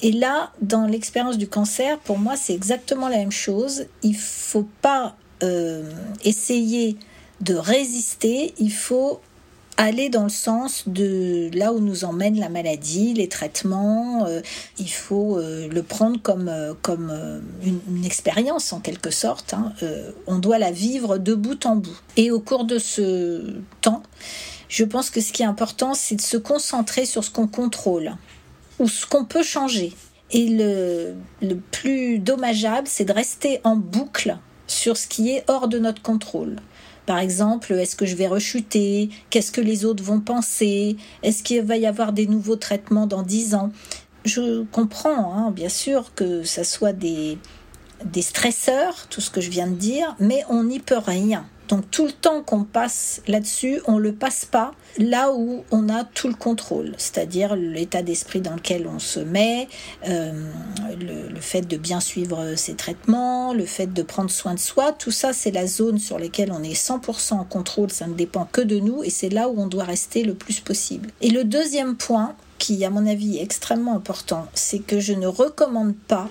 Et 0.00 0.12
là, 0.12 0.52
dans 0.60 0.86
l'expérience 0.86 1.38
du 1.38 1.48
cancer, 1.48 1.98
pour 1.98 2.18
moi, 2.18 2.36
c'est 2.36 2.54
exactement 2.54 3.08
la 3.08 3.18
même 3.18 3.32
chose. 3.32 3.86
Il 4.02 4.16
faut 4.16 4.68
pas 4.82 5.16
euh, 5.42 5.90
essayer 6.24 6.96
de 7.40 7.54
résister, 7.54 8.54
il 8.58 8.72
faut 8.72 9.20
aller 9.78 10.10
dans 10.10 10.24
le 10.24 10.28
sens 10.28 10.84
de 10.86 11.48
là 11.54 11.72
où 11.72 11.78
nous 11.78 12.04
emmène 12.04 12.38
la 12.38 12.50
maladie, 12.50 13.14
les 13.14 13.28
traitements. 13.28 14.26
Euh, 14.26 14.42
il 14.78 14.90
faut 14.90 15.38
euh, 15.38 15.68
le 15.68 15.82
prendre 15.82 16.20
comme, 16.20 16.52
comme 16.82 17.10
une, 17.62 17.80
une, 17.88 18.04
expérience 18.04 18.74
en 18.74 18.80
quelque 18.80 19.10
sorte. 19.10 19.54
Hein. 19.54 19.72
on 20.26 20.38
doit 20.38 20.58
la 20.58 20.72
vivre 20.72 21.16
de 21.16 21.34
bout 21.34 21.64
en 21.64 21.76
bout. 21.76 21.96
Et 22.16 22.30
au 22.30 22.40
cours 22.40 22.64
de 22.64 22.78
ce 22.78 23.54
temps, 23.80 24.02
je 24.68 24.84
pense 24.84 25.08
que 25.10 25.20
ce 25.20 25.32
qui 25.32 25.42
est 25.42 25.46
important, 25.46 25.94
c'est 25.94 26.16
de 26.16 26.20
se 26.20 26.36
concentrer 26.36 27.06
sur 27.06 27.24
ce 27.24 27.30
qu'on 27.30 27.46
contrôle 27.46 28.16
ou 28.78 28.88
ce 28.88 29.06
qu'on 29.06 29.24
peut 29.24 29.42
changer. 29.42 29.94
Et 30.30 30.48
le, 30.48 31.14
le 31.40 31.54
plus 31.56 32.18
dommageable, 32.18 32.86
c'est 32.86 33.06
de 33.06 33.12
rester 33.12 33.60
en 33.64 33.76
boucle 33.76 34.36
sur 34.66 34.96
ce 34.96 35.06
qui 35.06 35.30
est 35.30 35.44
hors 35.48 35.68
de 35.68 35.78
notre 35.78 36.02
contrôle. 36.02 36.56
Par 37.08 37.20
exemple, 37.20 37.72
est-ce 37.72 37.96
que 37.96 38.04
je 38.04 38.14
vais 38.16 38.26
rechuter? 38.26 39.08
Qu'est-ce 39.30 39.50
que 39.50 39.62
les 39.62 39.86
autres 39.86 40.04
vont 40.04 40.20
penser? 40.20 40.98
Est-ce 41.22 41.42
qu'il 41.42 41.62
va 41.62 41.78
y 41.78 41.86
avoir 41.86 42.12
des 42.12 42.26
nouveaux 42.26 42.56
traitements 42.56 43.06
dans 43.06 43.22
dix 43.22 43.54
ans? 43.54 43.72
Je 44.26 44.64
comprends, 44.72 45.32
hein, 45.32 45.50
bien 45.50 45.70
sûr, 45.70 46.12
que 46.14 46.42
ça 46.42 46.64
soit 46.64 46.92
des, 46.92 47.38
des 48.04 48.22
stresseurs, 48.22 49.06
tout 49.08 49.20
ce 49.20 49.30
que 49.30 49.40
je 49.40 49.50
viens 49.50 49.66
de 49.66 49.74
dire, 49.74 50.16
mais 50.18 50.42
on 50.48 50.64
n'y 50.64 50.80
peut 50.80 50.98
rien. 50.98 51.46
Donc 51.68 51.90
tout 51.90 52.06
le 52.06 52.12
temps 52.12 52.42
qu'on 52.42 52.64
passe 52.64 53.20
là-dessus, 53.28 53.80
on 53.86 53.98
le 53.98 54.12
passe 54.12 54.46
pas 54.46 54.72
là 54.96 55.32
où 55.32 55.64
on 55.70 55.90
a 55.90 56.02
tout 56.02 56.28
le 56.28 56.34
contrôle, 56.34 56.94
c'est-à-dire 56.96 57.56
l'état 57.56 58.02
d'esprit 58.02 58.40
dans 58.40 58.54
lequel 58.54 58.86
on 58.86 58.98
se 58.98 59.20
met, 59.20 59.68
euh, 60.08 60.32
le, 60.98 61.40
fait 61.40 61.60
de 61.60 61.76
bien 61.76 62.00
suivre 62.00 62.54
ses 62.56 62.74
traitements, 62.74 63.52
le 63.52 63.66
fait 63.66 63.92
de 63.92 64.02
prendre 64.02 64.30
soin 64.30 64.54
de 64.54 64.58
soi, 64.58 64.92
tout 64.92 65.10
ça 65.10 65.34
c'est 65.34 65.50
la 65.50 65.66
zone 65.66 65.98
sur 65.98 66.18
laquelle 66.18 66.52
on 66.52 66.62
est 66.62 66.72
100% 66.72 67.34
en 67.34 67.44
contrôle, 67.44 67.90
ça 67.90 68.06
ne 68.06 68.14
dépend 68.14 68.48
que 68.50 68.62
de 68.62 68.78
nous 68.80 69.04
et 69.04 69.10
c'est 69.10 69.28
là 69.28 69.48
où 69.48 69.60
on 69.60 69.66
doit 69.66 69.84
rester 69.84 70.24
le 70.24 70.34
plus 70.34 70.60
possible. 70.60 71.10
Et 71.20 71.28
le 71.28 71.44
deuxième 71.44 71.96
point, 71.96 72.34
qui 72.58 72.84
à 72.84 72.90
mon 72.90 73.06
avis 73.06 73.38
est 73.38 73.42
extrêmement 73.42 73.94
important, 73.94 74.46
c'est 74.54 74.80
que 74.80 75.00
je 75.00 75.12
ne 75.12 75.26
recommande 75.26 75.94
pas 75.94 76.28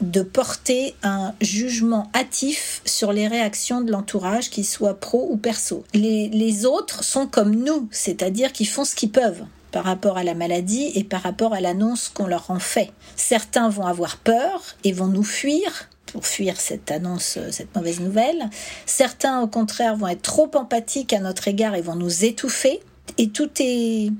de 0.00 0.22
porter 0.22 0.94
un 1.02 1.34
jugement 1.40 2.10
hâtif 2.14 2.82
sur 2.84 3.12
les 3.12 3.26
réactions 3.26 3.80
de 3.80 3.90
l'entourage, 3.90 4.50
qu'ils 4.50 4.66
soient 4.66 4.98
pro 4.98 5.28
ou 5.30 5.36
perso. 5.36 5.84
Les, 5.94 6.66
autres 6.66 7.04
sont 7.04 7.26
comme 7.26 7.54
nous, 7.54 7.88
c'est-à-dire 7.90 8.52
qu'ils 8.52 8.68
font 8.68 8.84
ce 8.84 8.94
qu'ils 8.94 9.10
peuvent 9.10 9.44
par 9.70 9.84
rapport 9.84 10.16
à 10.16 10.24
la 10.24 10.34
maladie 10.34 10.90
et 10.94 11.04
par 11.04 11.22
rapport 11.22 11.52
à 11.52 11.60
l'annonce 11.60 12.08
qu'on 12.08 12.26
leur 12.26 12.50
en 12.50 12.58
fait. 12.58 12.90
Certains 13.16 13.68
vont 13.68 13.86
avoir 13.86 14.16
peur 14.16 14.62
et 14.82 14.92
vont 14.92 15.08
nous 15.08 15.24
fuir 15.24 15.88
pour 16.06 16.26
fuir 16.26 16.58
cette 16.58 16.90
annonce, 16.90 17.38
cette 17.50 17.74
mauvaise 17.76 18.00
nouvelle. 18.00 18.48
Certains, 18.86 19.42
au 19.42 19.46
contraire, 19.46 19.94
vont 19.94 20.08
être 20.08 20.22
trop 20.22 20.50
empathiques 20.54 21.12
à 21.12 21.20
notre 21.20 21.48
égard 21.48 21.74
et 21.74 21.82
vont 21.82 21.96
nous 21.96 22.24
étouffer. 22.24 22.80
Et 23.18 23.28
tout 23.28 23.50
est 23.60 24.10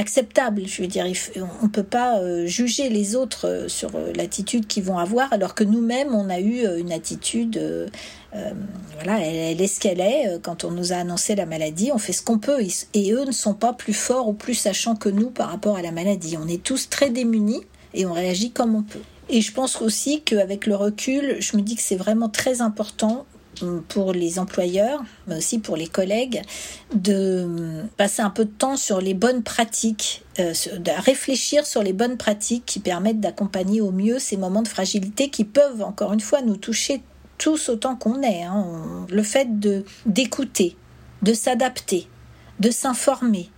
acceptable. 0.00 0.62
Je 0.66 0.82
veux 0.82 0.88
dire, 0.88 1.04
on 1.36 1.66
ne 1.66 1.70
peut 1.70 1.84
pas 1.84 2.18
euh, 2.18 2.46
juger 2.46 2.88
les 2.88 3.16
autres 3.16 3.46
euh, 3.46 3.68
sur 3.68 3.94
euh, 3.94 4.12
l'attitude 4.14 4.66
qu'ils 4.66 4.82
vont 4.82 4.98
avoir, 4.98 5.32
alors 5.32 5.54
que 5.54 5.62
nous-mêmes, 5.62 6.14
on 6.14 6.30
a 6.30 6.40
eu 6.40 6.66
une 6.78 6.90
attitude. 6.90 7.60
voilà, 8.94 9.20
elle, 9.20 9.60
est 9.60 9.66
ce 9.66 9.78
qu'elle 9.78 10.00
est. 10.00 10.40
Quand 10.42 10.64
on 10.64 10.70
nous 10.70 10.92
a 10.92 10.96
annoncé 10.96 11.34
la 11.34 11.46
maladie, 11.46 11.90
on 11.92 11.98
fait 11.98 12.12
ce 12.12 12.22
qu'on 12.22 12.38
peut. 12.38 12.60
Et 12.94 13.12
eux 13.12 13.24
ne 13.24 13.32
sont 13.32 13.54
pas 13.54 13.72
plus 13.72 13.92
forts 13.92 14.28
ou 14.28 14.32
plus 14.32 14.54
sachants 14.54 14.96
que 14.96 15.08
nous 15.08 15.30
par 15.30 15.50
rapport 15.50 15.76
à 15.76 15.82
la 15.82 15.92
maladie. 15.92 16.36
On 16.42 16.48
est 16.48 16.62
tous 16.62 16.88
très 16.88 17.10
démunis 17.10 17.62
et 17.92 18.06
on 18.06 18.12
réagit 18.12 18.50
comme 18.50 18.74
on 18.74 18.82
peut. 18.82 19.02
Et 19.28 19.42
je 19.42 19.52
pense 19.52 19.80
aussi 19.82 20.22
qu'avec 20.22 20.66
le 20.66 20.76
recul, 20.76 21.36
je 21.40 21.56
me 21.56 21.62
dis 21.62 21.76
que 21.76 21.82
c'est 21.82 21.96
vraiment 21.96 22.28
très 22.28 22.62
important 22.62 23.26
pour 23.88 24.12
les 24.12 24.38
employeurs, 24.38 25.02
mais 25.26 25.36
aussi 25.36 25.58
pour 25.58 25.76
les 25.76 25.86
collègues, 25.86 26.42
de 26.94 27.84
passer 27.96 28.22
un 28.22 28.30
peu 28.30 28.44
de 28.44 28.50
temps 28.50 28.76
sur 28.76 29.00
les 29.00 29.14
bonnes 29.14 29.42
pratiques, 29.42 30.22
euh, 30.38 30.52
de 30.78 30.90
réfléchir 31.02 31.66
sur 31.66 31.82
les 31.82 31.92
bonnes 31.92 32.16
pratiques 32.16 32.64
qui 32.66 32.80
permettent 32.80 33.20
d'accompagner 33.20 33.80
au 33.80 33.90
mieux 33.90 34.18
ces 34.18 34.36
moments 34.36 34.62
de 34.62 34.68
fragilité 34.68 35.28
qui 35.28 35.44
peuvent, 35.44 35.82
encore 35.82 36.12
une 36.12 36.20
fois, 36.20 36.42
nous 36.42 36.56
toucher 36.56 37.02
tous 37.38 37.68
autant 37.68 37.96
qu'on 37.96 38.22
est. 38.22 38.42
Hein. 38.42 39.06
Le 39.10 39.22
fait 39.22 39.48
d'écouter, 40.06 40.76
de 41.22 41.32
s'adapter, 41.32 42.08
de 42.58 42.70
s'informer, 42.70 43.50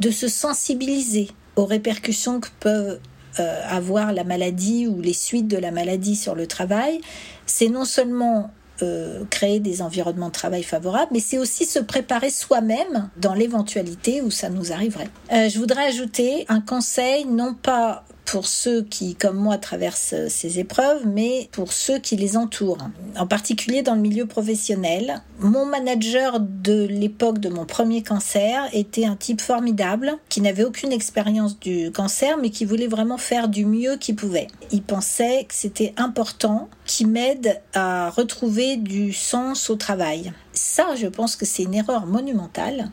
de 0.00 0.10
se 0.10 0.28
sensibiliser 0.28 1.30
aux 1.56 1.64
répercussions 1.64 2.40
que 2.40 2.48
peuvent 2.60 3.00
euh, 3.38 3.62
avoir 3.68 4.12
la 4.12 4.24
maladie 4.24 4.86
ou 4.86 5.00
les 5.00 5.12
suites 5.12 5.48
de 5.48 5.56
la 5.56 5.70
maladie 5.70 6.16
sur 6.16 6.34
le 6.34 6.46
travail, 6.46 7.00
c'est 7.46 7.68
non 7.68 7.84
seulement 7.84 8.50
euh, 8.82 9.24
créer 9.30 9.60
des 9.60 9.82
environnements 9.82 10.28
de 10.28 10.32
travail 10.32 10.62
favorables, 10.62 11.10
mais 11.12 11.20
c'est 11.20 11.38
aussi 11.38 11.64
se 11.64 11.78
préparer 11.78 12.30
soi-même 12.30 13.10
dans 13.16 13.34
l'éventualité 13.34 14.22
où 14.22 14.30
ça 14.30 14.48
nous 14.48 14.72
arriverait. 14.72 15.08
Euh, 15.32 15.48
je 15.48 15.58
voudrais 15.58 15.86
ajouter 15.86 16.44
un 16.48 16.60
conseil, 16.60 17.24
non 17.24 17.54
pas 17.54 18.04
pour 18.30 18.46
ceux 18.46 18.82
qui, 18.84 19.16
comme 19.16 19.36
moi, 19.36 19.58
traversent 19.58 20.28
ces 20.28 20.60
épreuves, 20.60 21.04
mais 21.04 21.48
pour 21.50 21.72
ceux 21.72 21.98
qui 21.98 22.14
les 22.14 22.36
entourent. 22.36 22.88
En 23.18 23.26
particulier 23.26 23.82
dans 23.82 23.96
le 23.96 24.00
milieu 24.00 24.24
professionnel. 24.24 25.20
Mon 25.40 25.66
manager 25.66 26.38
de 26.38 26.86
l'époque 26.86 27.40
de 27.40 27.48
mon 27.48 27.64
premier 27.64 28.04
cancer 28.04 28.68
était 28.72 29.04
un 29.04 29.16
type 29.16 29.40
formidable, 29.40 30.16
qui 30.28 30.40
n'avait 30.42 30.62
aucune 30.62 30.92
expérience 30.92 31.58
du 31.58 31.90
cancer, 31.90 32.36
mais 32.38 32.50
qui 32.50 32.64
voulait 32.64 32.86
vraiment 32.86 33.18
faire 33.18 33.48
du 33.48 33.64
mieux 33.64 33.96
qu'il 33.96 34.14
pouvait. 34.14 34.46
Il 34.70 34.82
pensait 34.82 35.46
que 35.48 35.54
c'était 35.54 35.92
important 35.96 36.68
qu'il 36.86 37.08
m'aide 37.08 37.60
à 37.74 38.10
retrouver 38.10 38.76
du 38.76 39.12
sens 39.12 39.70
au 39.70 39.74
travail. 39.74 40.32
Ça, 40.52 40.94
je 40.94 41.08
pense 41.08 41.34
que 41.34 41.46
c'est 41.46 41.64
une 41.64 41.74
erreur 41.74 42.06
monumentale 42.06 42.90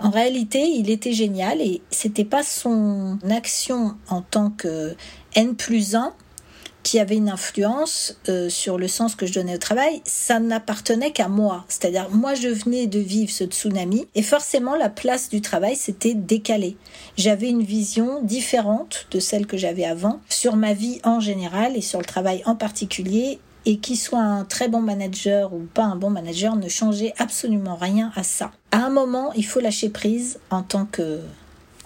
en 0.00 0.10
réalité, 0.10 0.60
il 0.60 0.90
était 0.90 1.12
génial 1.12 1.60
et 1.60 1.82
c'était 1.90 2.24
pas 2.24 2.42
son 2.42 3.18
action 3.30 3.96
en 4.08 4.22
tant 4.22 4.50
que 4.50 4.94
N 5.34 5.54
plus 5.54 5.94
1 5.94 6.12
qui 6.82 6.98
avait 6.98 7.16
une 7.16 7.28
influence 7.28 8.16
euh, 8.28 8.48
sur 8.48 8.78
le 8.78 8.88
sens 8.88 9.14
que 9.14 9.26
je 9.26 9.34
donnais 9.34 9.56
au 9.56 9.58
travail, 9.58 10.00
ça 10.04 10.40
n'appartenait 10.40 11.10
qu'à 11.10 11.28
moi. 11.28 11.64
C'est-à-dire, 11.68 12.08
moi, 12.10 12.34
je 12.34 12.48
venais 12.48 12.86
de 12.86 12.98
vivre 12.98 13.30
ce 13.30 13.44
tsunami 13.44 14.06
et 14.14 14.22
forcément, 14.22 14.76
la 14.76 14.88
place 14.88 15.28
du 15.28 15.40
travail 15.40 15.76
s'était 15.76 16.14
décalée. 16.14 16.76
J'avais 17.16 17.48
une 17.48 17.62
vision 17.62 18.22
différente 18.22 19.06
de 19.10 19.20
celle 19.20 19.46
que 19.46 19.56
j'avais 19.56 19.84
avant 19.84 20.20
sur 20.28 20.56
ma 20.56 20.72
vie 20.72 21.00
en 21.04 21.20
général 21.20 21.76
et 21.76 21.82
sur 21.82 21.98
le 21.98 22.06
travail 22.06 22.42
en 22.46 22.56
particulier 22.56 23.38
et 23.66 23.78
qu'il 23.78 23.98
soit 23.98 24.20
un 24.20 24.44
très 24.44 24.68
bon 24.68 24.80
manager 24.80 25.52
ou 25.52 25.66
pas 25.72 25.84
un 25.84 25.96
bon 25.96 26.10
manager 26.10 26.56
ne 26.56 26.68
changeait 26.68 27.12
absolument 27.18 27.76
rien 27.76 28.12
à 28.16 28.22
ça. 28.22 28.52
À 28.72 28.78
un 28.78 28.90
moment, 28.90 29.32
il 29.34 29.44
faut 29.44 29.60
lâcher 29.60 29.88
prise 29.88 30.38
en 30.50 30.62
tant 30.62 30.86
que 30.86 31.20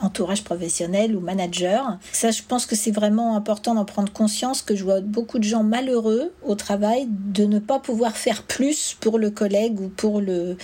entourage 0.01 0.45
professionnel 0.45 1.17
ou 1.17 1.21
manager. 1.21 1.99
Ça, 2.13 2.31
je 2.31 2.43
pense 2.47 2.67
que 2.67 2.77
c'est 2.77 2.91
vraiment 2.91 3.37
important 3.37 3.75
d'en 3.75 3.85
prendre 3.85 4.13
conscience 4.13 4.63
que 4.63 4.75
je 4.75 4.85
vois 4.85 5.01
beaucoup 5.01 5.39
de 5.39 5.45
gens 5.45 5.63
malheureux 5.63 6.33
au 6.45 6.55
travail 6.55 7.07
de 7.09 7.45
ne 7.45 7.59
pas 7.59 7.79
pouvoir 7.79 8.17
faire 8.17 8.43
plus 8.43 8.97
pour 9.01 9.19
le 9.19 9.31
collègue 9.31 9.81
ou 9.81 9.89
pour 9.89 10.21
le, 10.21 10.57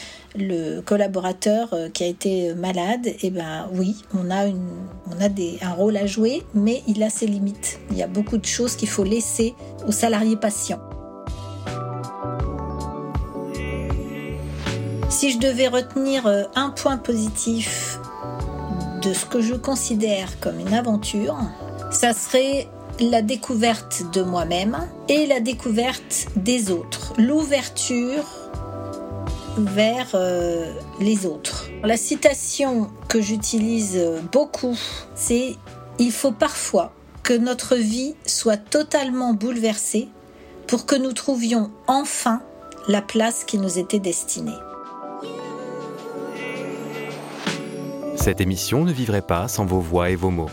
collaborateur 0.84 1.72
euh, 1.72 1.88
qui 1.88 2.04
a 2.04 2.06
été 2.06 2.54
malade. 2.54 3.06
Et 3.06 3.18
eh 3.24 3.30
ben 3.30 3.68
oui, 3.72 3.96
on 4.14 4.30
a, 4.30 4.46
un 4.46 5.72
rôle 5.72 5.96
à 5.96 6.06
jouer, 6.06 6.42
mais 6.54 6.82
il 6.86 7.02
a 7.02 7.10
ses 7.10 7.26
limites. 7.26 7.78
Il 7.90 7.98
y 7.98 8.02
a 8.02 8.08
beaucoup 8.08 8.38
de 8.38 8.46
choses 8.46 8.76
qu'il 8.76 8.88
faut 8.88 9.04
laisser 9.04 9.54
aux 9.86 9.92
salariés 9.92 10.36
patients. 10.36 10.80
Si 15.08 15.32
je 15.32 15.38
devais 15.38 15.68
retenir 15.68 16.26
euh, 16.26 16.44
un 16.54 16.70
point 16.70 16.96
positif 16.96 17.98
de 19.02 19.12
ce 19.12 19.26
que 19.26 19.40
je 19.40 19.54
considère 19.54 20.38
comme 20.40 20.60
une 20.60 20.72
aventure, 20.72 21.36
ça 21.90 22.12
serait 22.12 22.68
la 23.00 23.20
découverte 23.20 24.04
de 24.12 24.22
moi-même 24.22 24.78
et 25.08 25.26
la 25.26 25.40
découverte 25.40 26.26
des 26.36 26.70
autres, 26.70 27.12
l'ouverture 27.18 28.24
vers 29.58 30.08
euh, 30.14 30.72
les 31.00 31.26
autres. 31.26 31.68
La 31.82 31.96
citation 31.96 32.88
que 33.08 33.20
j'utilise 33.20 34.00
beaucoup, 34.32 34.76
c'est 35.14 35.56
Il 35.98 36.12
faut 36.12 36.32
parfois 36.32 36.92
que 37.22 37.34
notre 37.34 37.76
vie 37.76 38.14
soit 38.26 38.56
totalement 38.56 39.34
bouleversée 39.34 40.08
pour 40.70 40.86
que 40.86 40.94
nous 40.94 41.12
trouvions 41.12 41.72
enfin 41.88 42.40
la 42.86 43.02
place 43.02 43.42
qui 43.42 43.58
nous 43.58 43.80
était 43.80 43.98
destinée. 43.98 44.54
Cette 48.14 48.40
émission 48.40 48.84
ne 48.84 48.92
vivrait 48.92 49.20
pas 49.20 49.48
sans 49.48 49.66
vos 49.66 49.80
voix 49.80 50.10
et 50.10 50.14
vos 50.14 50.30
mots. 50.30 50.50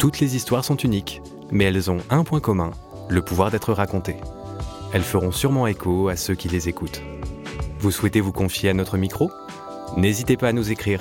Toutes 0.00 0.18
les 0.18 0.34
histoires 0.34 0.64
sont 0.64 0.74
uniques, 0.74 1.22
mais 1.52 1.66
elles 1.66 1.88
ont 1.88 2.00
un 2.10 2.24
point 2.24 2.40
commun, 2.40 2.72
le 3.08 3.22
pouvoir 3.22 3.52
d'être 3.52 3.72
racontées. 3.72 4.16
Elles 4.92 5.02
feront 5.02 5.30
sûrement 5.30 5.68
écho 5.68 6.08
à 6.08 6.16
ceux 6.16 6.34
qui 6.34 6.48
les 6.48 6.68
écoutent. 6.68 7.00
Vous 7.78 7.92
souhaitez 7.92 8.20
vous 8.20 8.32
confier 8.32 8.70
à 8.70 8.74
notre 8.74 8.96
micro? 8.96 9.30
N'hésitez 9.96 10.36
pas 10.36 10.48
à 10.48 10.52
nous 10.52 10.72
écrire. 10.72 11.00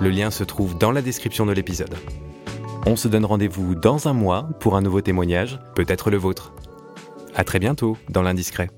Le 0.00 0.10
lien 0.10 0.32
se 0.32 0.42
trouve 0.42 0.76
dans 0.76 0.90
la 0.90 1.02
description 1.02 1.46
de 1.46 1.52
l'épisode. 1.52 1.94
On 2.84 2.96
se 2.96 3.06
donne 3.06 3.26
rendez-vous 3.26 3.76
dans 3.76 4.08
un 4.08 4.12
mois 4.12 4.48
pour 4.58 4.74
un 4.74 4.82
nouveau 4.82 5.02
témoignage, 5.02 5.60
peut-être 5.76 6.10
le 6.10 6.16
vôtre. 6.16 6.52
À 7.34 7.44
très 7.44 7.58
bientôt 7.58 7.96
dans 8.08 8.22
l'Indiscret. 8.22 8.70